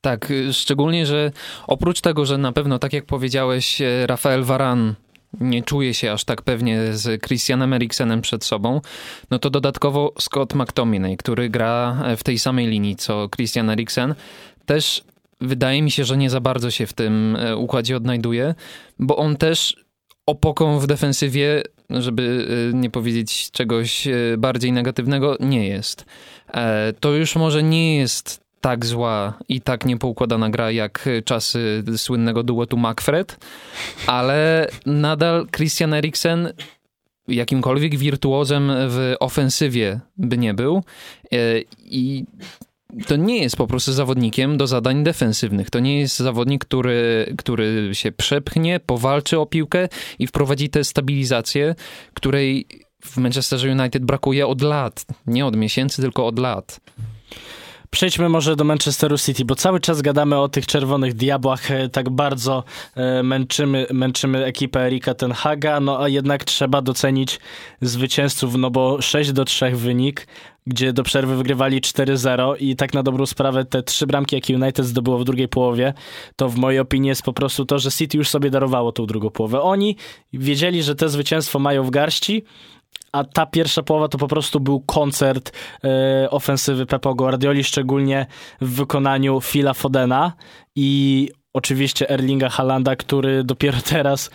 [0.00, 1.32] Tak, szczególnie, że
[1.66, 4.94] oprócz tego, że na pewno, tak jak powiedziałeś, e, Rafael Varan
[5.40, 8.80] nie czuje się aż tak pewnie z Christianem Eriksenem przed sobą,
[9.30, 14.14] no to dodatkowo Scott McTominay, który gra w tej samej linii co Christian Eriksen,
[14.66, 15.04] też
[15.40, 18.54] wydaje mi się, że nie za bardzo się w tym e, układzie odnajduje,
[18.98, 19.84] bo on też
[20.26, 26.04] opoką w defensywie, żeby e, nie powiedzieć czegoś e, bardziej negatywnego, nie jest.
[27.00, 32.76] To już może nie jest tak zła i tak niepoukładana gra jak czasy słynnego duetu
[32.78, 33.38] McFred,
[34.06, 36.52] ale nadal Christian Eriksen
[37.28, 40.84] jakimkolwiek wirtuozem w ofensywie by nie był
[41.84, 42.24] i
[43.06, 45.70] to nie jest po prostu zawodnikiem do zadań defensywnych.
[45.70, 51.74] To nie jest zawodnik, który, który się przepchnie, powalczy o piłkę i wprowadzi tę stabilizację,
[52.14, 52.66] której
[53.02, 55.04] w Manchesterze United brakuje od lat.
[55.26, 56.80] Nie od miesięcy, tylko od lat.
[57.94, 62.10] Przejdźmy może do Manchesteru City, bo cały czas gadamy o tych czerwonych diabłach, e, tak
[62.10, 67.40] bardzo e, męczymy, męczymy ekipę Erika Ten Haga, no a jednak trzeba docenić
[67.80, 70.26] zwycięzców, no bo 6 do 3 wynik,
[70.66, 74.86] gdzie do przerwy wygrywali 4-0 i tak na dobrą sprawę te trzy bramki, jakie United
[74.86, 75.94] zdobyło w drugiej połowie,
[76.36, 79.30] to w mojej opinii jest po prostu to, że City już sobie darowało tą drugą
[79.30, 79.62] połowę.
[79.62, 79.96] Oni
[80.32, 82.44] wiedzieli, że te zwycięstwo mają w garści,
[83.14, 85.52] a ta pierwsza połowa to po prostu był koncert
[85.84, 88.26] e, ofensywy Pepo Guardioli, szczególnie
[88.60, 90.32] w wykonaniu Phila Fodena
[90.76, 94.30] i oczywiście Erlinga Halanda, który dopiero teraz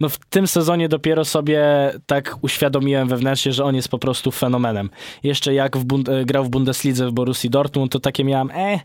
[0.00, 1.64] no w tym sezonie dopiero sobie
[2.06, 4.90] tak uświadomiłem wewnętrznie, że on jest po prostu fenomenem.
[5.22, 8.80] Jeszcze jak w e, grał w Bundeslidze w Borussii Dortmund, to takie miałem, e,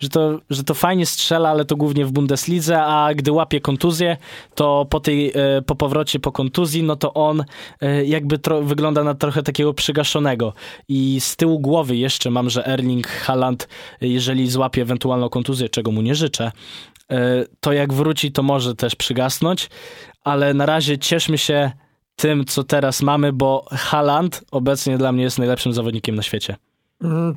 [0.00, 4.16] że to, że to fajnie strzela, ale to głównie w Bundeslidze, a gdy łapie kontuzję,
[4.54, 7.44] to po tej, e, po powrocie po kontuzji, no to on
[7.80, 10.52] e, jakby wygląda na trochę takiego przygaszonego.
[10.88, 13.68] I z tyłu głowy jeszcze mam, że Erling Haaland,
[14.00, 16.52] jeżeli złapie ewentualną kontuzję, czego mu nie życzę,
[17.60, 19.70] to jak wróci, to może też przygasnąć,
[20.24, 21.70] ale na razie cieszmy się
[22.16, 26.56] tym, co teraz mamy, bo Haaland obecnie dla mnie jest najlepszym zawodnikiem na świecie.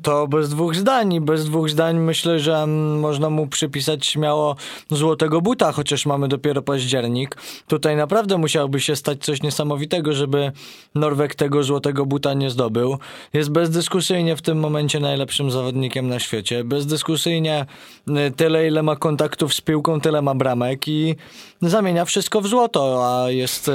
[0.02, 1.22] To bez dwóch zdań.
[1.22, 4.56] Bez dwóch zdań myślę, że można mu przypisać śmiało
[4.92, 7.38] złotego buta, chociaż mamy dopiero październik.
[7.68, 10.52] Tutaj naprawdę musiałoby się stać coś niesamowitego, żeby
[10.96, 12.98] Norweg tego złotego buta nie zdobył.
[13.34, 16.64] Jest bezdyskusyjnie w tym momencie najlepszym zawodnikiem na świecie.
[16.64, 17.66] Bezdyskusyjnie
[18.10, 21.16] y, tyle, ile ma kontaktów z piłką, tyle ma bramek i
[21.62, 23.74] zamienia wszystko w złoto, a jest y,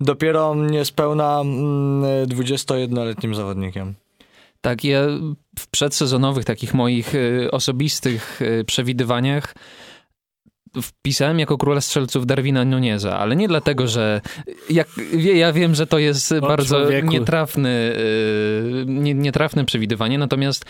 [0.00, 1.40] dopiero niespełna
[2.26, 4.03] 21-letnim mm, zawodnikiem.
[4.64, 5.00] Tak, ja
[5.58, 9.54] w przedsezonowych takich moich y, osobistych y, przewidywaniach
[10.82, 14.20] wpisałem jako króla strzelców Darwina Nuneza, ale nie dlatego, że
[14.70, 14.88] jak,
[15.34, 17.08] ja wiem, że to jest o bardzo człowieku.
[17.08, 20.64] nietrafny, y, nietrafne przewidywanie, natomiast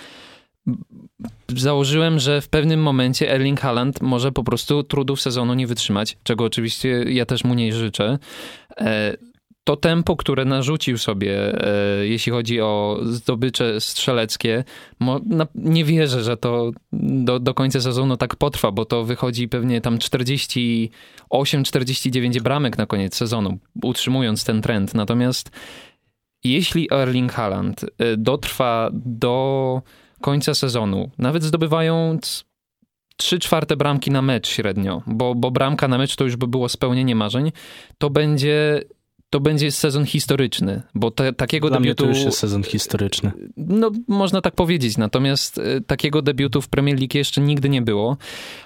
[1.49, 6.45] założyłem, że w pewnym momencie Erling Haaland może po prostu trudów sezonu nie wytrzymać, czego
[6.45, 8.19] oczywiście ja też mu nie życzę.
[9.65, 14.65] To tempo, które narzucił sobie, e, jeśli chodzi o zdobycze strzeleckie,
[15.01, 19.49] mo, na, nie wierzę, że to do, do końca sezonu tak potrwa, bo to wychodzi
[19.49, 24.95] pewnie tam 48-49 bramek na koniec sezonu, utrzymując ten trend.
[24.95, 25.51] Natomiast
[26.45, 29.83] jeśli Erling Haaland e, dotrwa do
[30.21, 32.45] końca sezonu, nawet zdobywając
[33.17, 36.69] 3 czwarte bramki na mecz średnio, bo, bo bramka na mecz to już by było
[36.69, 37.53] spełnienie marzeń,
[37.99, 38.83] to będzie
[39.35, 42.05] to będzie sezon historyczny, bo te, takiego Dla debiutu...
[42.05, 43.33] To już jest sezon historyczny.
[43.57, 48.17] No, można tak powiedzieć, natomiast e, takiego debiutu w Premier League jeszcze nigdy nie było,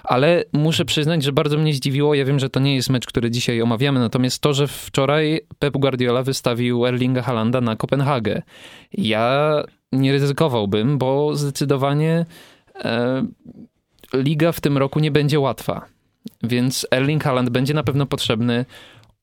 [0.03, 3.31] ale muszę przyznać, że bardzo mnie zdziwiło, ja wiem, że to nie jest mecz, który
[3.31, 8.41] dzisiaj omawiamy, natomiast to, że wczoraj Pep Guardiola wystawił Erlinga Halanda na Kopenhagę.
[8.91, 12.25] Ja nie ryzykowałbym, bo zdecydowanie
[12.75, 13.25] e,
[14.13, 15.85] liga w tym roku nie będzie łatwa.
[16.43, 18.65] Więc Erling Haaland będzie na pewno potrzebny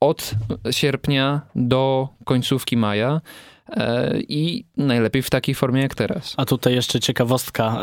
[0.09, 0.35] od
[0.71, 3.21] sierpnia do końcówki maja.
[3.71, 6.35] E, I najlepiej w takiej formie jak teraz.
[6.37, 7.83] A tutaj jeszcze ciekawostka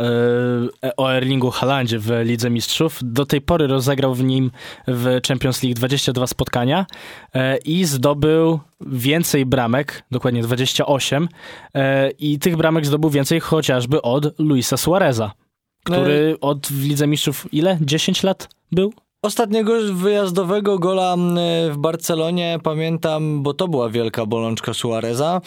[0.84, 3.00] e, o Erlingu Halandzie w Lidze Mistrzów.
[3.02, 4.52] Do tej pory rozegrał w nim
[4.88, 6.86] w Champions League 22 spotkania
[7.34, 11.30] e, i zdobył więcej bramek, dokładnie 28.
[12.20, 15.32] I tych bramek zdobył więcej chociażby od Luisa Suareza,
[15.84, 17.78] który od w Lidze Mistrzów ile?
[17.82, 18.94] 10 lat był?
[19.24, 21.16] Ostatniego wyjazdowego gola
[21.72, 25.42] w Barcelonie pamiętam, bo to była wielka bolączka Suareza.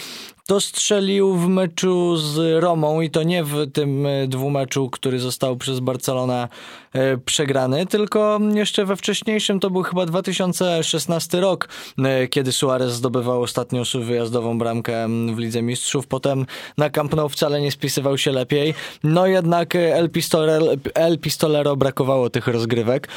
[0.46, 5.56] To strzelił w meczu z Romą i to nie w tym e, dwumeczu, który został
[5.56, 6.48] przez Barcelonę
[6.92, 13.42] e, przegrany, tylko jeszcze we wcześniejszym to był chyba 2016 rok, e, kiedy Suarez zdobywał
[13.42, 16.06] ostatnią wyjazdową bramkę w Lidze Mistrzów.
[16.06, 16.46] Potem
[16.78, 18.74] na Camp Nou wcale nie spisywał się lepiej.
[19.04, 23.08] No jednak El Pistolero, El Pistolero brakowało tych rozgrywek.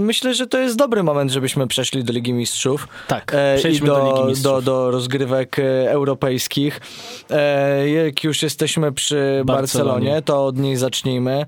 [0.00, 2.88] Myślę, że to jest dobry moment, żebyśmy przeszli do Ligi Mistrzów.
[3.08, 4.52] Tak, przejdźmy do, do Ligi Mistrzów.
[4.52, 6.71] Do, do rozgrywek europejskich.
[7.30, 11.46] E, jak już jesteśmy przy Barcelonie, Barcelonie to od niej zacznijmy.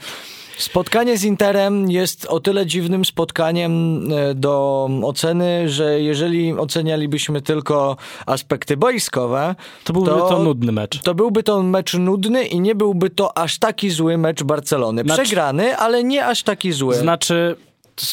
[0.58, 7.96] Spotkanie z Interem jest o tyle dziwnym spotkaniem e, do oceny, że jeżeli ocenialibyśmy tylko
[8.26, 11.02] aspekty boiskowe, to byłby to, to nudny mecz.
[11.02, 15.02] To byłby to mecz nudny i nie byłby to aż taki zły mecz Barcelony.
[15.02, 16.94] Znaczy, Przegrany, ale nie aż taki zły.
[16.94, 17.56] Znaczy,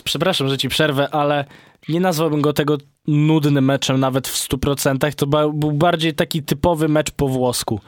[0.04, 1.46] przepraszam, że ci przerwę, ale
[1.89, 5.15] nie nazwałbym go tego nudnym meczem nawet w 100%.
[5.15, 7.80] To był bardziej taki typowy mecz po włosku.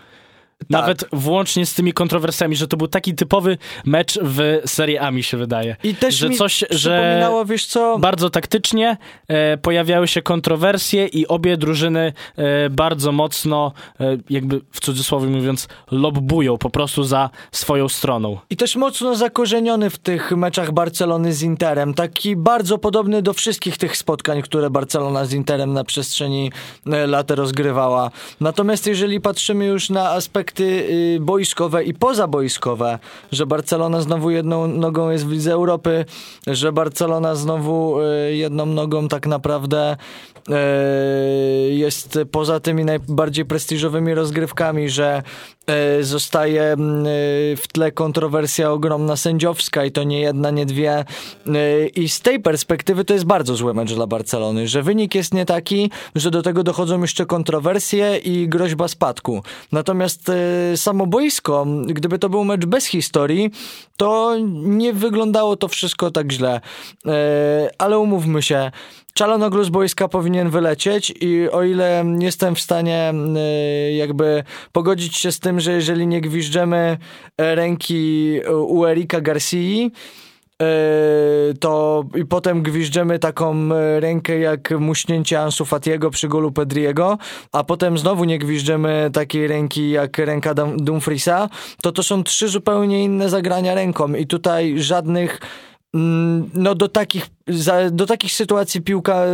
[0.72, 0.82] Tak.
[0.82, 5.24] Nawet włącznie z tymi kontrowersjami, że to był taki typowy mecz w Serie A, mi
[5.24, 5.76] się wydaje.
[5.84, 8.00] I też że mi coś, że wiesz co?
[8.00, 8.98] Bardzo taktycznie
[9.28, 15.68] e, pojawiały się kontrowersje i obie drużyny e, bardzo mocno, e, jakby w cudzysłowie mówiąc,
[15.92, 18.38] lobbują po prostu za swoją stroną.
[18.50, 21.94] I też mocno zakorzeniony w tych meczach Barcelony z Interem.
[21.94, 26.52] Taki bardzo podobny do wszystkich tych spotkań, które Barcelona z Interem na przestrzeni
[26.92, 28.12] e, lat rozgrywała.
[28.42, 33.00] Natomiast jeżeli patrzymy już na aspekt aspekty y, boiskowe i pozaboiskowe,
[33.32, 36.06] że Barcelona znowu jedną nogą jest w Lidze Europy,
[36.48, 39.98] że Barcelona znowu y, jedną nogą tak naprawdę
[40.50, 40.54] y,
[41.74, 45.24] jest poza tymi najbardziej prestiżowymi rozgrywkami, że
[46.02, 46.76] zostaje
[47.58, 51.06] w tle kontrowersja ogromna sędziowska i to nie jedna, nie dwie.
[51.96, 55.46] I z tej perspektywy to jest bardzo zły mecz dla Barcelony, że wynik jest nie
[55.46, 59.44] taki, że do tego dochodzą jeszcze kontrowersje i groźba spadku.
[59.72, 60.32] Natomiast
[60.74, 63.52] E, samo boisko, gdyby to był mecz bez historii,
[63.98, 66.62] to nie wyglądało to wszystko tak źle.
[67.06, 68.72] E, ale umówmy się,
[69.14, 75.32] Czalonoglu z boiska powinien wylecieć i o ile jestem w stanie e, jakby pogodzić się
[75.32, 76.98] z tym, że jeżeli nie gwiżdżemy
[77.38, 80.33] ręki u Erika Garcii, E,
[81.60, 87.18] to i potem gwiżdżemy taką e, rękę jak muśnięcie Ansu Fatiego przy golu Pedriego,
[87.52, 91.50] a potem znowu nie gwiżdżemy takiej ręki jak ręka Dumfriesa,
[91.82, 95.40] to to są trzy zupełnie inne zagrania ręką i tutaj żadnych
[95.94, 97.28] mm, no do takich,
[97.92, 99.26] do takich sytuacji piłka,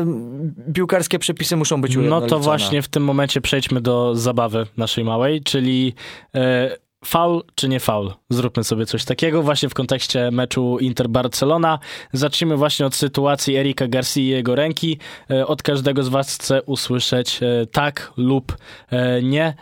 [0.74, 5.42] piłkarskie przepisy muszą być No to właśnie w tym momencie przejdźmy do zabawy naszej małej,
[5.42, 5.94] czyli
[6.36, 8.14] e, Faul czy nie faul?
[8.30, 11.80] Zróbmy sobie coś takiego właśnie w kontekście meczu Inter-Barcelona.
[12.14, 15.00] Zacznijmy właśnie od sytuacji Erika Garcia i jego ręki.
[15.32, 18.58] E, od każdego z was chcę usłyszeć e, tak lub
[18.90, 19.54] e, nie.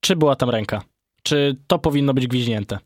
[0.00, 0.82] Czy była tam ręka?
[1.22, 2.78] Czy to powinno być gwiźnięte?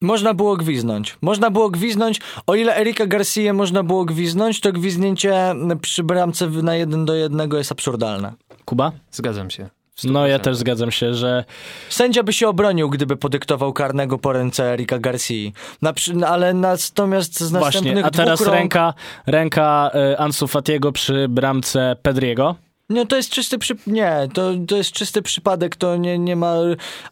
[0.00, 1.18] Można było gwiznąć.
[1.22, 2.20] Można było gwiznąć.
[2.46, 7.58] O ile Erika Garcia można było gwiznąć, to gwiznięcie przy bramce na jeden do jednego
[7.58, 8.32] jest absurdalne.
[8.64, 8.92] Kuba?
[9.10, 9.75] Zgadzam się.
[10.04, 11.44] No ja też zgadzam się, że...
[11.88, 15.34] Sędzia by się obronił, gdyby podyktował karnego po ręce Erika Garcia.
[15.82, 15.92] Na,
[16.26, 18.54] ale natomiast z następnych Właśnie, a teraz rąk...
[18.54, 18.94] ręka,
[19.26, 22.56] ręka e, Ansu Fatiego przy bramce Pedriego.
[22.88, 23.76] No to jest czysty przy...
[23.86, 26.54] Nie, to, to jest czysty przypadek, to nie, nie ma...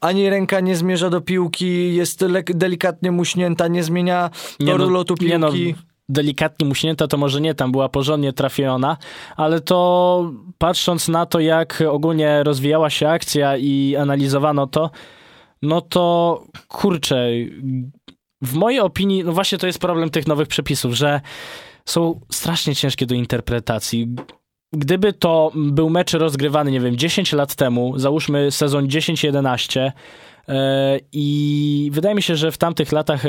[0.00, 4.30] Ani ręka nie zmierza do piłki, jest delikatnie muśnięta, nie zmienia
[4.66, 5.32] toru no, lotu piłki.
[5.32, 5.50] Nie no
[6.08, 8.96] delikatnie muśnięta, to może nie tam była porządnie trafiona,
[9.36, 14.90] ale to patrząc na to, jak ogólnie rozwijała się akcja i analizowano to,
[15.62, 17.28] no to kurczę,
[18.42, 21.20] w mojej opinii, no właśnie to jest problem tych nowych przepisów, że
[21.84, 24.08] są strasznie ciężkie do interpretacji.
[24.72, 29.92] Gdyby to był mecz rozgrywany, nie wiem, 10 lat temu, załóżmy sezon 10-11, E,
[31.12, 33.28] I wydaje mi się, że w tamtych latach e,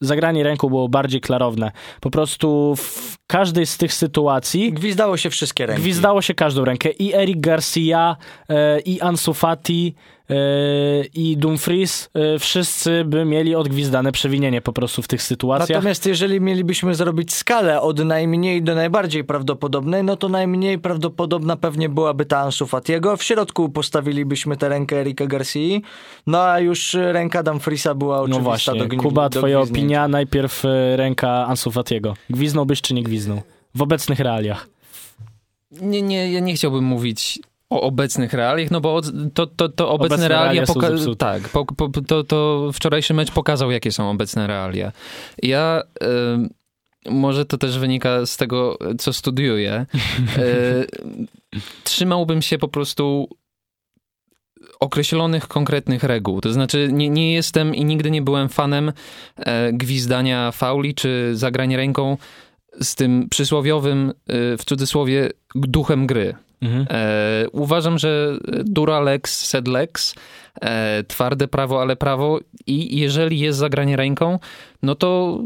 [0.00, 1.72] zagranie ręką było bardziej klarowne.
[2.00, 4.72] Po prostu w każdej z tych sytuacji.
[4.72, 5.82] Gwizdało się wszystkie ręki.
[5.82, 6.90] Gwizdało się każdą rękę.
[6.90, 8.16] I Eric Garcia,
[8.48, 9.94] e, i Ansu Fati,
[11.14, 15.68] i Dumfries, wszyscy by mieli odgwizdane przewinienie po prostu w tych sytuacjach.
[15.68, 21.88] Natomiast jeżeli mielibyśmy zrobić skalę od najmniej do najbardziej prawdopodobnej, no to najmniej prawdopodobna pewnie
[21.88, 23.16] byłaby ta Ansu Fatiego.
[23.16, 25.60] W środku postawilibyśmy tę rękę Erika Garcia,
[26.26, 28.96] no a już ręka Dumfriesa była no oczywista no właśnie.
[28.96, 30.64] do Kuba, twoja opinia, najpierw
[30.96, 32.14] ręka Ansu Fatiego.
[32.30, 33.42] Gwiznąłbyś czy nie gwiznął?
[33.74, 34.68] W obecnych realiach.
[35.80, 37.38] Nie, nie, ja nie chciałbym mówić
[37.72, 39.00] o obecnych realiach, no bo
[39.34, 43.70] to, to, to obecne, obecne realia, poka- tak, po, po, to, to wczorajszy mecz pokazał,
[43.70, 44.92] jakie są obecne realia.
[45.42, 45.82] Ja
[47.06, 49.86] y, może to też wynika z tego, co studiuję.
[50.38, 50.86] Y,
[51.84, 53.28] trzymałbym się po prostu
[54.80, 56.40] określonych, konkretnych reguł.
[56.40, 58.92] To znaczy, nie, nie jestem i nigdy nie byłem fanem
[59.36, 62.16] e, gwizdania fauli czy zagrania ręką
[62.80, 66.34] z tym przysłowiowym, e, w cudzysłowie, duchem gry.
[66.62, 66.86] Mhm.
[66.90, 70.14] E, uważam, że dura lex sed lex,
[70.60, 74.38] e, twarde prawo, ale prawo i jeżeli jest zagranie ręką,
[74.82, 75.38] no to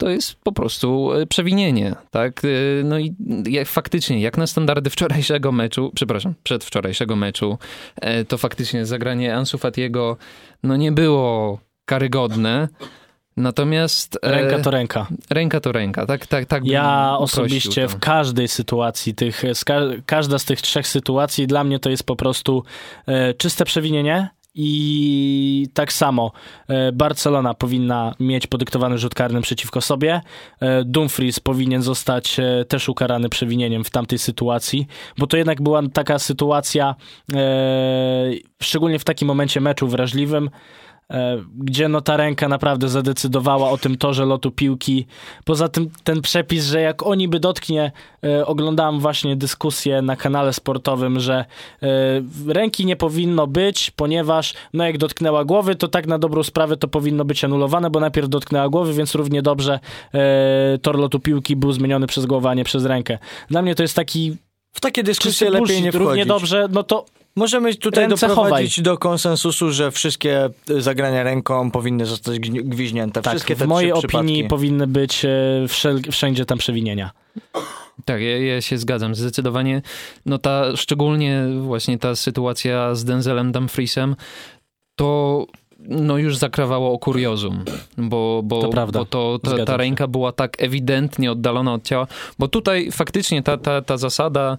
[0.00, 2.42] to jest po prostu e, przewinienie, tak?
[2.44, 2.48] E,
[2.84, 3.14] no i
[3.48, 7.58] jak, faktycznie, jak na standardy wczorajszego meczu, przepraszam, przedwczorajszego meczu,
[7.96, 10.16] e, to faktycznie zagranie Ansu Fatiego
[10.62, 12.68] no nie było karygodne,
[13.40, 14.18] Natomiast.
[14.22, 15.06] Ręka to ręka.
[15.30, 16.66] Ręka to ręka, tak, tak, tak.
[16.66, 19.42] Ja osobiście w każdej sytuacji, tych,
[20.06, 22.64] każda z tych trzech sytuacji dla mnie to jest po prostu
[23.38, 26.32] czyste przewinienie i tak samo
[26.68, 30.20] e, Barcelona powinna mieć podyktowany rzut karny przeciwko sobie.
[30.60, 34.86] E, Dumfries powinien zostać e, też ukarany przewinieniem w tamtej sytuacji,
[35.18, 36.94] bo to jednak była taka sytuacja,
[38.62, 40.89] szczególnie w takim momencie meczu wrażliwym, E,
[41.56, 45.06] gdzie no ta ręka naprawdę zadecydowała o tym torze lotu piłki.
[45.44, 47.92] Poza tym ten przepis, że jak oni by dotknie,
[48.24, 51.44] e, oglądałem właśnie dyskusję na kanale sportowym, że
[51.82, 51.86] e,
[52.46, 56.88] ręki nie powinno być, ponieważ no jak dotknęła głowy, to tak na dobrą sprawę to
[56.88, 59.80] powinno być anulowane, bo najpierw dotknęła głowy, więc równie dobrze
[60.82, 63.18] tor lotu piłki był zmieniony przez głowę, a nie przez rękę.
[63.48, 64.36] Dla mnie to jest taki
[64.72, 66.08] w takie dyskusje lepiej nie wchodzić.
[66.08, 67.04] Równie dobrze, no to
[67.36, 68.84] Możemy tutaj Ręce doprowadzić chowaj.
[68.84, 73.22] do konsensusu, że wszystkie zagrania ręką powinny zostać gwiźnięte.
[73.22, 75.30] Tak, wszystkie te w mojej opinii powinny być e,
[76.12, 77.10] wszędzie tam przewinienia.
[78.04, 79.14] Tak, ja, ja, się zgadzam.
[79.14, 79.82] Zdecydowanie,
[80.26, 84.16] no ta, szczególnie właśnie ta sytuacja z Denzelem Dumfriesem,
[84.96, 85.46] to
[85.88, 87.64] no już zakrawało o kuriozum,
[87.98, 88.98] bo, bo, to prawda.
[88.98, 92.06] bo to, ta, ta ręka była tak ewidentnie oddalona od ciała,
[92.38, 94.58] bo tutaj faktycznie ta, ta, ta zasada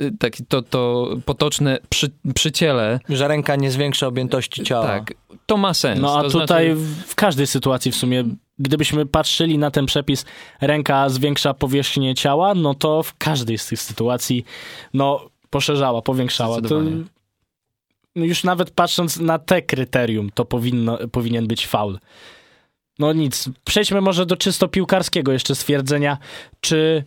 [0.00, 3.00] Y, taki to, to potoczne przy, przyciele.
[3.08, 4.86] Że ręka nie zwiększa objętości ciała.
[4.86, 5.14] Tak,
[5.46, 6.00] to ma sens.
[6.00, 7.06] No a to tutaj znaczy...
[7.06, 8.24] w każdej sytuacji w sumie,
[8.58, 10.24] gdybyśmy patrzyli na ten przepis,
[10.60, 14.44] ręka zwiększa powierzchnię ciała, no to w każdej z tych sytuacji,
[14.94, 16.60] no poszerzała, powiększała.
[16.60, 16.80] To
[18.14, 21.98] już nawet patrząc na te kryterium, to powinno, powinien być faul.
[22.98, 26.18] No nic, przejdźmy może do czysto piłkarskiego jeszcze stwierdzenia,
[26.60, 27.04] czy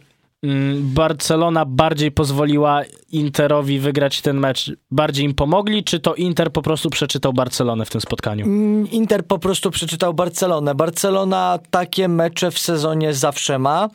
[0.82, 2.82] Barcelona bardziej pozwoliła
[3.12, 4.72] Interowi wygrać ten mecz?
[4.92, 8.46] Bardziej im pomogli, czy to Inter po prostu przeczytał Barcelonę w tym spotkaniu?
[8.46, 10.76] Mm, Inter po prostu przeczytał Barcelonę.
[10.76, 13.90] Barcelona takie mecze w sezonie zawsze ma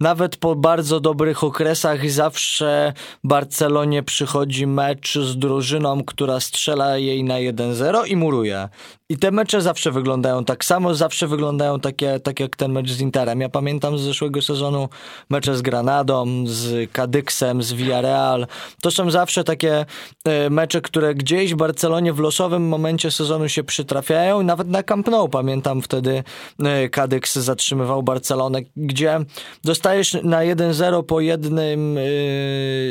[0.00, 2.92] nawet po bardzo dobrych okresach zawsze
[3.24, 8.68] Barcelonie przychodzi mecz z drużyną, która strzela jej na 1-0 i muruje.
[9.10, 13.00] I te mecze zawsze wyglądają tak samo, zawsze wyglądają takie, tak jak ten mecz z
[13.00, 13.40] Interem.
[13.40, 14.88] Ja pamiętam z zeszłego sezonu
[15.30, 18.46] mecze z Granadą, z Kadyksem, z Villarreal.
[18.82, 19.86] To są zawsze takie
[20.24, 24.42] e, mecze, które gdzieś w Barcelonie w losowym momencie sezonu się przytrafiają.
[24.42, 26.24] Nawet na Camp Nou pamiętam wtedy
[26.64, 29.20] e, Kadyks zatrzymywał Barcelonę, gdzie
[29.64, 32.02] dostajesz na 1-0 po jednym e,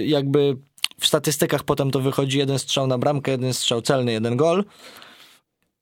[0.05, 0.57] jakby
[0.99, 4.63] w statystykach potem to wychodzi jeden strzał na bramkę, jeden strzał celny, jeden gol.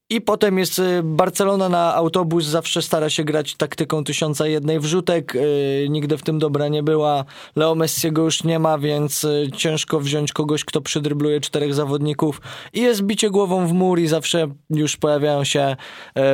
[0.10, 5.34] I potem jest y, Barcelona na autobus, zawsze stara się grać taktyką tysiąca jednej wrzutek.
[5.34, 7.26] Yy, nigdy w tym dobra nie była.
[7.56, 12.42] Leo Messiego już nie ma, więc yy, ciężko wziąć kogoś, kto przydrybluje czterech zawodników.
[12.74, 15.76] I jest bicie głową w mur i zawsze już pojawiają się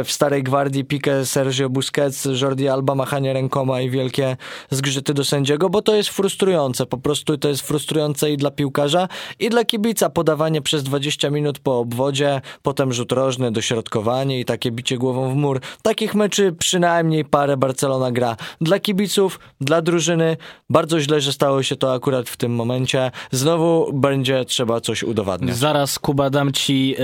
[0.05, 4.37] w starej gwardii Pique, Sergio Busquets, Jordi Alba, machanie rękoma i wielkie
[4.69, 6.85] zgrzyty do sędziego, bo to jest frustrujące.
[6.85, 9.07] Po prostu to jest frustrujące i dla piłkarza,
[9.39, 10.09] i dla kibica.
[10.09, 15.31] Podawanie przez 20 minut po obwodzie, potem rzut rożny do dośrodkowanie i takie bicie głową
[15.31, 15.59] w mur.
[15.81, 18.35] Takich meczy przynajmniej parę Barcelona gra.
[18.61, 20.37] Dla kibiców, dla drużyny
[20.69, 23.11] bardzo źle, że stało się to akurat w tym momencie.
[23.31, 25.55] Znowu będzie trzeba coś udowadniać.
[25.55, 27.03] Zaraz Kuba dam ci e,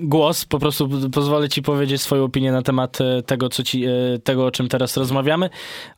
[0.00, 3.90] głos, po prostu pozwolę ci powiedzieć swoją opinię na temat e, tego, co ci, e,
[4.24, 5.50] tego, o czym teraz rozmawiamy,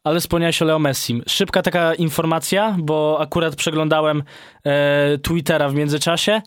[0.04, 1.22] ale wspomniałeś o Leo Messi.
[1.26, 4.22] Szybka taka informacja, bo akurat przeglądałem
[4.66, 6.42] e, Twittera w międzyczasie.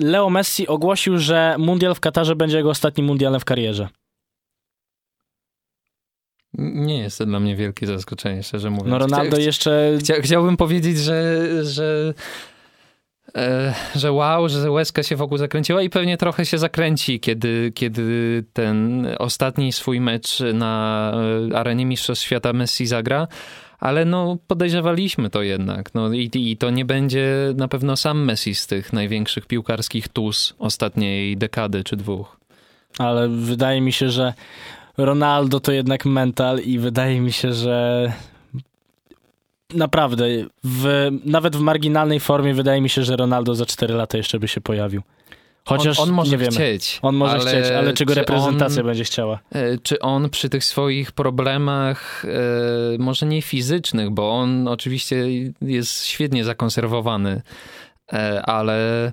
[0.00, 3.88] Leo Messi ogłosił, że mundial w Katarze będzie jego ostatnim mundialem w karierze.
[6.58, 8.90] Nie jest to dla mnie wielkie zaskoczenie, szczerze mówiąc.
[8.90, 9.98] No Ronaldo Chcia, jeszcze...
[10.00, 12.14] Chcia, chciałbym powiedzieć, że, że,
[13.36, 18.44] e, że wow, że łezka się wokół zakręciła i pewnie trochę się zakręci, kiedy, kiedy
[18.52, 21.12] ten ostatni swój mecz na
[21.52, 23.28] e, arenie Mistrzostw Świata Messi zagra
[23.78, 25.94] ale no podejrzewaliśmy to jednak.
[25.94, 30.54] No i, i to nie będzie na pewno sam Messi z tych największych piłkarskich tus
[30.58, 32.36] ostatniej dekady czy dwóch.
[32.98, 34.34] Ale wydaje mi się, że
[34.96, 38.12] Ronaldo to jednak mental i wydaje mi się, że
[39.74, 40.24] naprawdę,
[40.64, 44.48] w, nawet w marginalnej formie wydaje mi się, że Ronaldo za 4 lata jeszcze by
[44.48, 45.02] się pojawił.
[45.68, 46.98] Chociaż on, on może chcieć.
[47.02, 49.38] On może ale chcieć, ale czego czy reprezentacja on, będzie chciała?
[49.50, 55.26] e, Czy on przy tych swoich problemach, e, może nie fizycznych, bo on oczywiście
[55.60, 57.42] jest świetnie zakonserwowany,
[58.12, 59.12] e, ale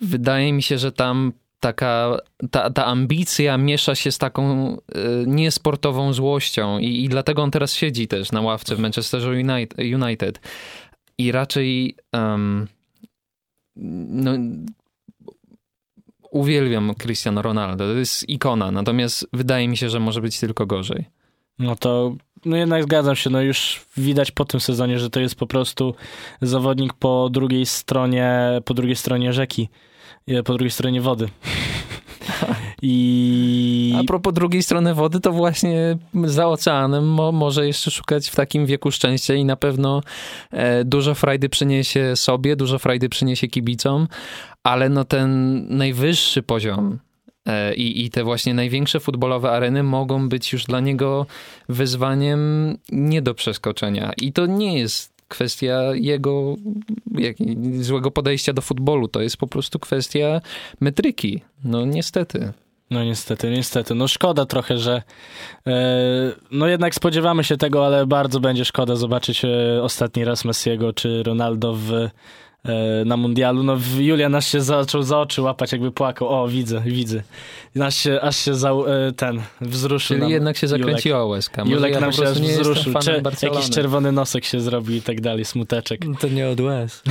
[0.00, 2.16] wydaje mi się, że tam taka,
[2.50, 4.76] ta, ta ambicja miesza się z taką
[5.26, 9.78] niesportową złością i, i dlatego on teraz siedzi też na ławce w Manchesterze United.
[9.78, 10.40] United.
[11.18, 12.66] I raczej um,
[13.76, 14.32] no,
[16.36, 21.04] uwielbiam Cristiano Ronaldo, to jest ikona, natomiast wydaje mi się, że może być tylko gorzej.
[21.58, 25.34] No to no jednak zgadzam się, no już widać po tym sezonie, że to jest
[25.34, 25.94] po prostu
[26.42, 29.68] zawodnik po drugiej stronie, po drugiej stronie rzeki,
[30.44, 31.28] po drugiej stronie wody.
[32.82, 33.94] I...
[34.00, 38.66] A propos drugiej strony wody, to właśnie za oceanem mo może jeszcze szukać w takim
[38.66, 40.02] wieku szczęścia i na pewno
[40.50, 44.08] e, dużo frajdy przyniesie sobie, dużo frajdy przyniesie kibicom,
[44.62, 46.98] ale no ten najwyższy poziom
[47.46, 51.26] e, i, i te właśnie największe futbolowe areny mogą być już dla niego
[51.68, 54.12] wyzwaniem nie do przeskoczenia.
[54.16, 56.56] I to nie jest kwestia jego
[57.14, 57.36] jak,
[57.80, 59.08] złego podejścia do futbolu.
[59.08, 60.40] To jest po prostu kwestia
[60.80, 61.42] metryki.
[61.64, 62.52] No niestety.
[62.90, 63.94] No niestety, niestety.
[63.94, 65.02] No szkoda trochę, że
[65.66, 65.72] e,
[66.50, 71.22] no jednak spodziewamy się tego, ale bardzo będzie szkoda zobaczyć e, ostatni raz Messiego czy
[71.22, 72.08] Ronaldo w
[73.04, 73.62] na mundialu.
[73.62, 76.28] No Julian aż się zaczął za oczy łapać, jakby płakał.
[76.28, 77.22] O, widzę, widzę.
[77.80, 80.18] Aż się, aż się za, e, ten wzruszył.
[80.18, 81.64] Czyli jednak się zakręciła łezka.
[81.64, 82.94] Może Julek ja nam się aż wzruszył.
[83.00, 86.00] Cze jakiś czerwony nosek się zrobił i tak dalej, smuteczek.
[86.20, 87.02] To nie od łez.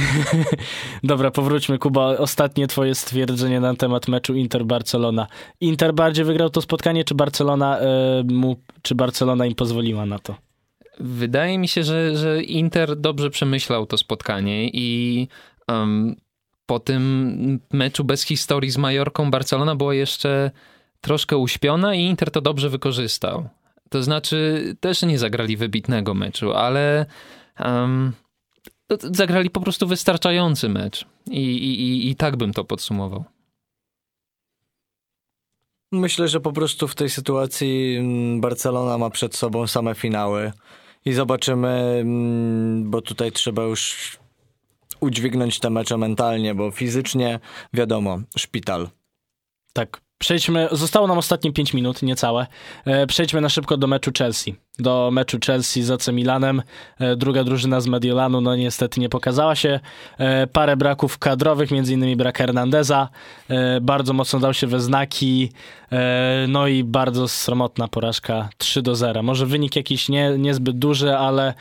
[1.03, 1.77] Dobra, powróćmy.
[1.77, 5.27] Kuba, ostatnie twoje stwierdzenie na temat meczu Inter-Barcelona.
[5.61, 10.35] Inter bardziej wygrał to spotkanie, czy Barcelona, e, mu, czy Barcelona im pozwoliła na to?
[10.99, 15.27] Wydaje mi się, że, że Inter dobrze przemyślał to spotkanie i
[15.67, 16.15] um,
[16.65, 20.51] po tym meczu bez historii z Majorką Barcelona była jeszcze
[21.01, 23.49] troszkę uśpiona i Inter to dobrze wykorzystał.
[23.89, 27.05] To znaczy też nie zagrali wybitnego meczu, ale
[27.59, 28.13] um,
[29.11, 31.05] zagrali po prostu wystarczający mecz.
[31.31, 33.23] I, i, I tak bym to podsumował.
[35.91, 40.51] Myślę, że po prostu w tej sytuacji mm, Barcelona ma przed sobą same finały
[41.05, 41.67] i zobaczymy,
[42.01, 44.17] mm, bo tutaj trzeba już
[44.99, 47.39] udźwignąć te mecze mentalnie, bo fizycznie
[47.73, 48.89] wiadomo, szpital.
[49.73, 50.01] Tak.
[50.17, 52.47] Przejdźmy, zostało nam ostatnie 5 minut, niecałe.
[52.85, 56.61] E, przejdźmy na szybko do meczu Chelsea do meczu Chelsea z AC Milanem.
[56.99, 59.79] E, druga drużyna z Mediolanu no niestety nie pokazała się.
[60.17, 63.09] E, parę braków kadrowych, między innymi brak Hernandeza.
[63.49, 65.51] E, bardzo mocno dał się we znaki.
[66.47, 69.23] No i bardzo sromotna porażka 3 do 0.
[69.23, 71.53] Może wynik jakiś nie, niezbyt duży, ale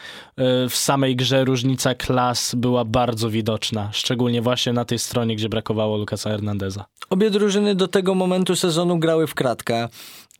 [0.71, 3.89] w samej grze różnica klas była bardzo widoczna.
[3.93, 6.85] Szczególnie właśnie na tej stronie, gdzie brakowało Lukasa Hernandeza.
[7.11, 9.89] Obie drużyny do tego momentu sezonu grały w kratkę.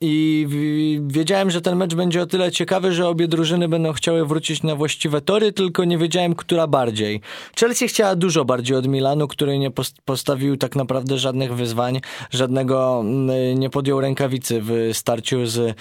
[0.05, 4.63] I wiedziałem, że ten mecz będzie o tyle ciekawy, że obie drużyny będą chciały wrócić
[4.63, 7.21] na właściwe tory, tylko nie wiedziałem, która bardziej.
[7.61, 9.71] Chelsea chciała dużo bardziej od Milanu, który nie
[10.05, 12.01] postawił tak naprawdę żadnych wyzwań,
[12.31, 15.77] żadnego mm, nie podjął rękawicy w starciu z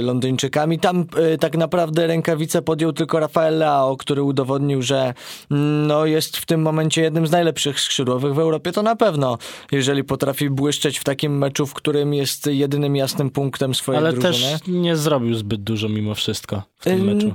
[0.00, 0.78] Londyńczykami.
[0.78, 5.14] Tam y, tak naprawdę rękawice podjął tylko Rafael Leao, który udowodnił, że
[5.50, 8.72] mm, no, jest w tym momencie jednym z najlepszych skrzydłowych w Europie.
[8.72, 9.38] To na pewno,
[9.72, 14.46] jeżeli potrafi błyszczeć w takim meczu, w którym jest jedynym jasnym punktem swojej Ale drużyny.
[14.46, 17.34] Ale też nie zrobił zbyt dużo mimo wszystko w tym meczu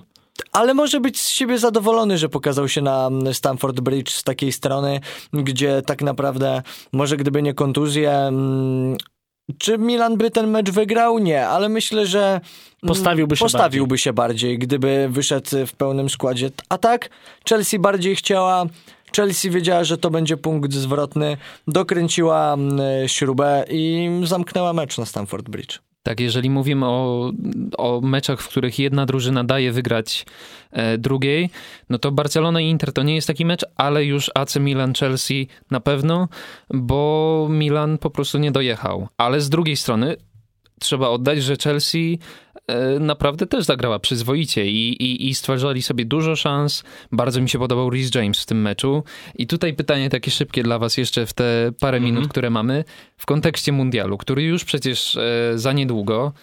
[0.51, 4.99] ale może być z siebie zadowolony, że pokazał się na Stamford Bridge z takiej strony,
[5.33, 8.97] gdzie tak naprawdę może gdyby nie kontuzje, mm,
[9.57, 11.19] czy Milan by ten mecz wygrał?
[11.19, 12.41] Nie, ale myślę, że mm,
[12.87, 14.03] postawiłby się, postawiłby bardziej.
[14.03, 16.49] się bardziej, gdyby wyszedł w pełnym składzie.
[16.69, 17.09] A tak,
[17.49, 18.65] Chelsea bardziej chciała.
[19.15, 21.37] Chelsea wiedziała, że to będzie punkt zwrotny,
[21.67, 25.79] dokręciła mm, śrubę i zamknęła mecz na Stamford Bridge.
[26.05, 27.31] Tak, jeżeli mówimy o,
[27.77, 30.25] o meczach, w których jedna drużyna daje wygrać
[30.71, 31.49] e, drugiej,
[31.89, 35.47] no to Barcelona i Inter to nie jest taki mecz, ale już AC Milan Chelsea
[35.71, 36.27] na pewno,
[36.69, 39.07] bo Milan po prostu nie dojechał.
[39.17, 40.15] Ale z drugiej strony
[40.79, 42.19] trzeba oddać, że Chelsea
[42.99, 46.83] naprawdę też zagrała przyzwoicie i, i, i stwarzali sobie dużo szans.
[47.11, 49.03] Bardzo mi się podobał Rhys James w tym meczu.
[49.35, 52.31] I tutaj pytanie takie szybkie dla was jeszcze w te parę minut, mm -hmm.
[52.31, 52.83] które mamy.
[53.17, 56.33] W kontekście mundialu, który już przecież e, za niedługo.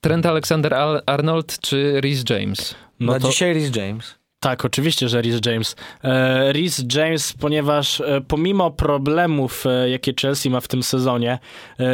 [0.00, 2.74] Trent Alexander-Arnold czy Rhys James?
[3.00, 3.28] No Na to...
[3.28, 4.23] dzisiaj Rhys James.
[4.44, 5.76] Tak, oczywiście, że Rhys James.
[6.02, 11.38] E, Rhys James, ponieważ e, pomimo problemów, e, jakie Chelsea ma w tym sezonie,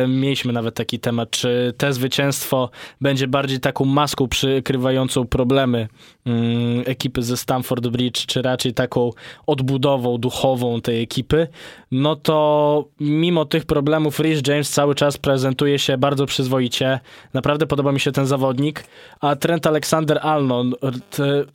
[0.08, 2.70] mieliśmy nawet taki temat, czy te zwycięstwo
[3.00, 5.88] będzie bardziej taką maską przykrywającą problemy
[6.26, 9.10] mm, ekipy ze Stamford Bridge, czy raczej taką
[9.46, 11.48] odbudową duchową tej ekipy,
[11.90, 17.00] no to mimo tych problemów Rhys James cały czas prezentuje się bardzo przyzwoicie.
[17.34, 18.84] Naprawdę podoba mi się ten zawodnik,
[19.20, 20.74] a Trent Alexander-Arnold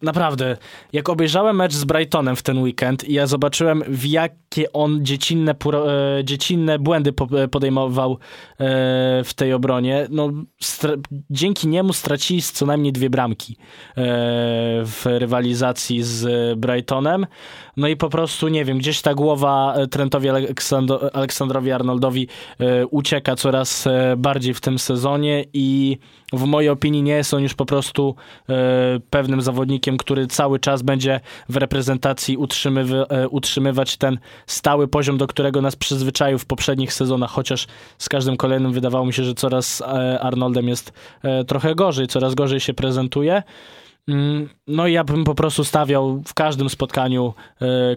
[0.02, 0.58] naprawdę
[0.93, 5.51] jak obejrzałem mecz z Brightonem w ten weekend i ja zobaczyłem, w jakie on dziecinne,
[5.51, 7.13] e, dziecinne błędy
[7.51, 8.17] podejmował e,
[9.23, 10.29] w tej obronie, no
[11.29, 13.61] dzięki niemu stracili co najmniej dwie bramki e,
[14.86, 17.25] w rywalizacji z Brightonem.
[17.77, 20.29] No i po prostu, nie wiem, gdzieś ta głowa Trentowi
[21.13, 22.27] Aleksandrowi Arnoldowi
[22.91, 25.97] ucieka coraz bardziej w tym sezonie i
[26.38, 28.15] w mojej opinii nie jest on już po prostu
[29.09, 31.19] pewnym zawodnikiem, który cały czas będzie
[31.49, 32.38] w reprezentacji
[33.09, 37.67] e, utrzymywać ten stały poziom, do którego nas przyzwyczaił w poprzednich sezonach, chociaż
[37.97, 42.36] z każdym kolejnym wydawało mi się, że coraz e, Arnoldem jest e, trochę gorzej, coraz
[42.36, 43.43] gorzej się prezentuje.
[44.08, 47.34] Mm, no i ja bym po prostu stawiał w każdym spotkaniu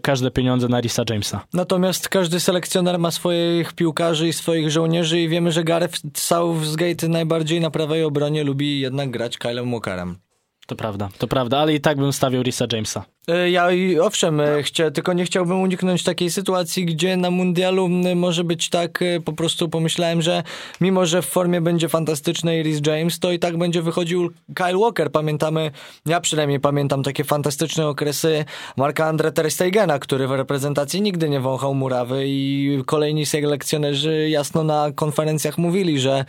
[0.03, 1.45] każde pieniądze na Risa Jamesa.
[1.53, 7.61] Natomiast każdy selekcjoner ma swoich piłkarzy i swoich żołnierzy i wiemy, że Gareth Southgate najbardziej
[7.61, 10.19] na prawej obronie lubi jednak grać Kylem Walkerem.
[10.67, 13.05] To prawda, to prawda, ale i tak bym stawiał Risa Jamesa.
[13.29, 13.69] E, ja
[14.03, 19.03] owszem, e, chcia, tylko nie chciałbym uniknąć takiej sytuacji, gdzie na mundialu może być tak,
[19.03, 20.43] e, po prostu pomyślałem, że
[20.81, 25.13] mimo, że w formie będzie fantastyczny Rhys James, to i tak będzie wychodził Kyle Walker.
[25.13, 25.71] Pamiętamy,
[26.07, 28.45] ja przynajmniej pamiętam takie fantastyczne okresy
[28.77, 34.65] Marka Andre Ter Stegena, który w reprezentacji nigdy nie wąchał murawy i kolejni selekcjonerzy jasno
[34.65, 36.25] na konferencjach mówili, że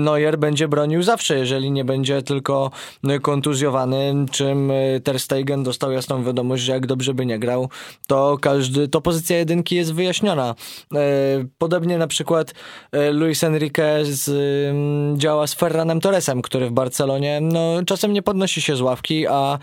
[0.00, 2.70] Neuer będzie bronił zawsze, jeżeli nie będzie tylko
[3.22, 4.72] kontuzjowany, czym
[5.04, 7.68] Ter Stegen dostał jasną wiadomość, że jak dobrze by nie grał,
[8.06, 10.54] to każdy, to pozycja jedynki jest wyjaśniona.
[10.94, 10.98] E,
[11.58, 12.54] podobnie na przykład
[12.92, 18.22] e, Luis Enrique z, mm, działa z Ferranem Torresem, który w Barcelonie no, czasem nie
[18.22, 19.58] podnosi się z ławki, a e,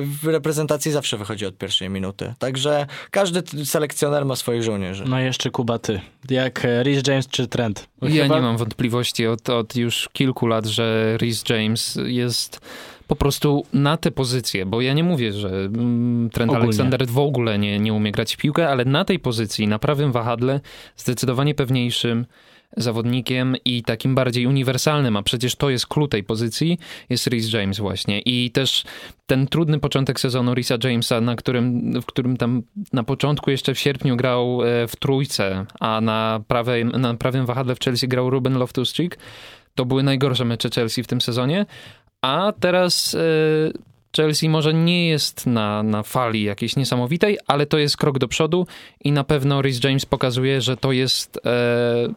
[0.00, 2.34] w reprezentacji zawsze wychodzi od pierwszej minuty.
[2.38, 5.04] Także każdy selekcjoner ma swoich żołnierzy.
[5.08, 6.00] No jeszcze Kuba, ty.
[6.30, 7.88] Jak Rhys James czy Trent?
[8.02, 8.36] Ja Chyba...
[8.36, 12.60] nie mam wątpliwości od, od już kilku lat, że Rhys James jest
[13.06, 16.64] po prostu na te pozycje, bo ja nie mówię, że mm, Trent Ogólnie.
[16.64, 20.12] Alexander w ogóle nie, nie umie grać w piłkę, ale na tej pozycji, na prawym
[20.12, 20.60] wahadle,
[20.96, 22.26] zdecydowanie pewniejszym
[22.76, 26.78] zawodnikiem i takim bardziej uniwersalnym, a przecież to jest klucz tej pozycji,
[27.10, 28.20] jest Rhys James właśnie.
[28.20, 28.84] I też
[29.26, 33.78] ten trudny początek sezonu Risa Jamesa, na którym, w którym tam na początku jeszcze w
[33.78, 38.54] sierpniu grał e, w trójce, a na, prawej, na prawym wahadle w Chelsea grał Ruben
[38.54, 39.16] Loftus-Cheek,
[39.74, 41.66] to były najgorsze mecze Chelsea w tym sezonie,
[42.26, 43.18] a teraz e,
[44.16, 48.66] Chelsea może nie jest na, na fali jakiejś niesamowitej, ale to jest krok do przodu
[49.04, 52.08] i na pewno Rhys James pokazuje, że to jest, e,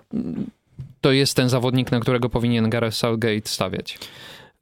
[1.01, 3.99] to jest ten zawodnik, na którego powinien Gareth Southgate stawiać.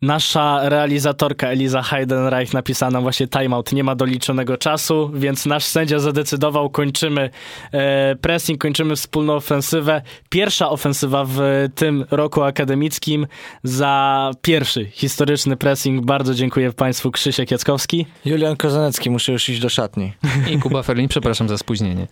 [0.01, 5.99] Nasza realizatorka Eliza Heidenreich napisała nam właśnie timeout, nie ma doliczonego czasu, więc nasz sędzia
[5.99, 7.29] zadecydował, kończymy
[7.71, 10.01] e, pressing, kończymy wspólną ofensywę.
[10.29, 11.39] Pierwsza ofensywa w
[11.75, 13.27] tym roku akademickim
[13.63, 16.05] za pierwszy historyczny pressing.
[16.05, 18.05] Bardzo dziękuję Państwu Krzysiek Jackowski.
[18.25, 20.13] Julian Kozanecki, muszę już iść do szatni.
[20.51, 22.07] I Kuba Ferlin, przepraszam za spóźnienie.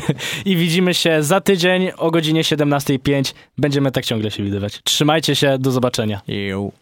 [0.44, 3.34] I widzimy się za tydzień o godzinie 17.05.
[3.58, 4.80] Będziemy tak ciągle się widywać.
[4.84, 6.20] Trzymajcie się, do zobaczenia.
[6.28, 6.79] Yo.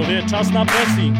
[0.00, 1.16] Panowie, czas na pressing.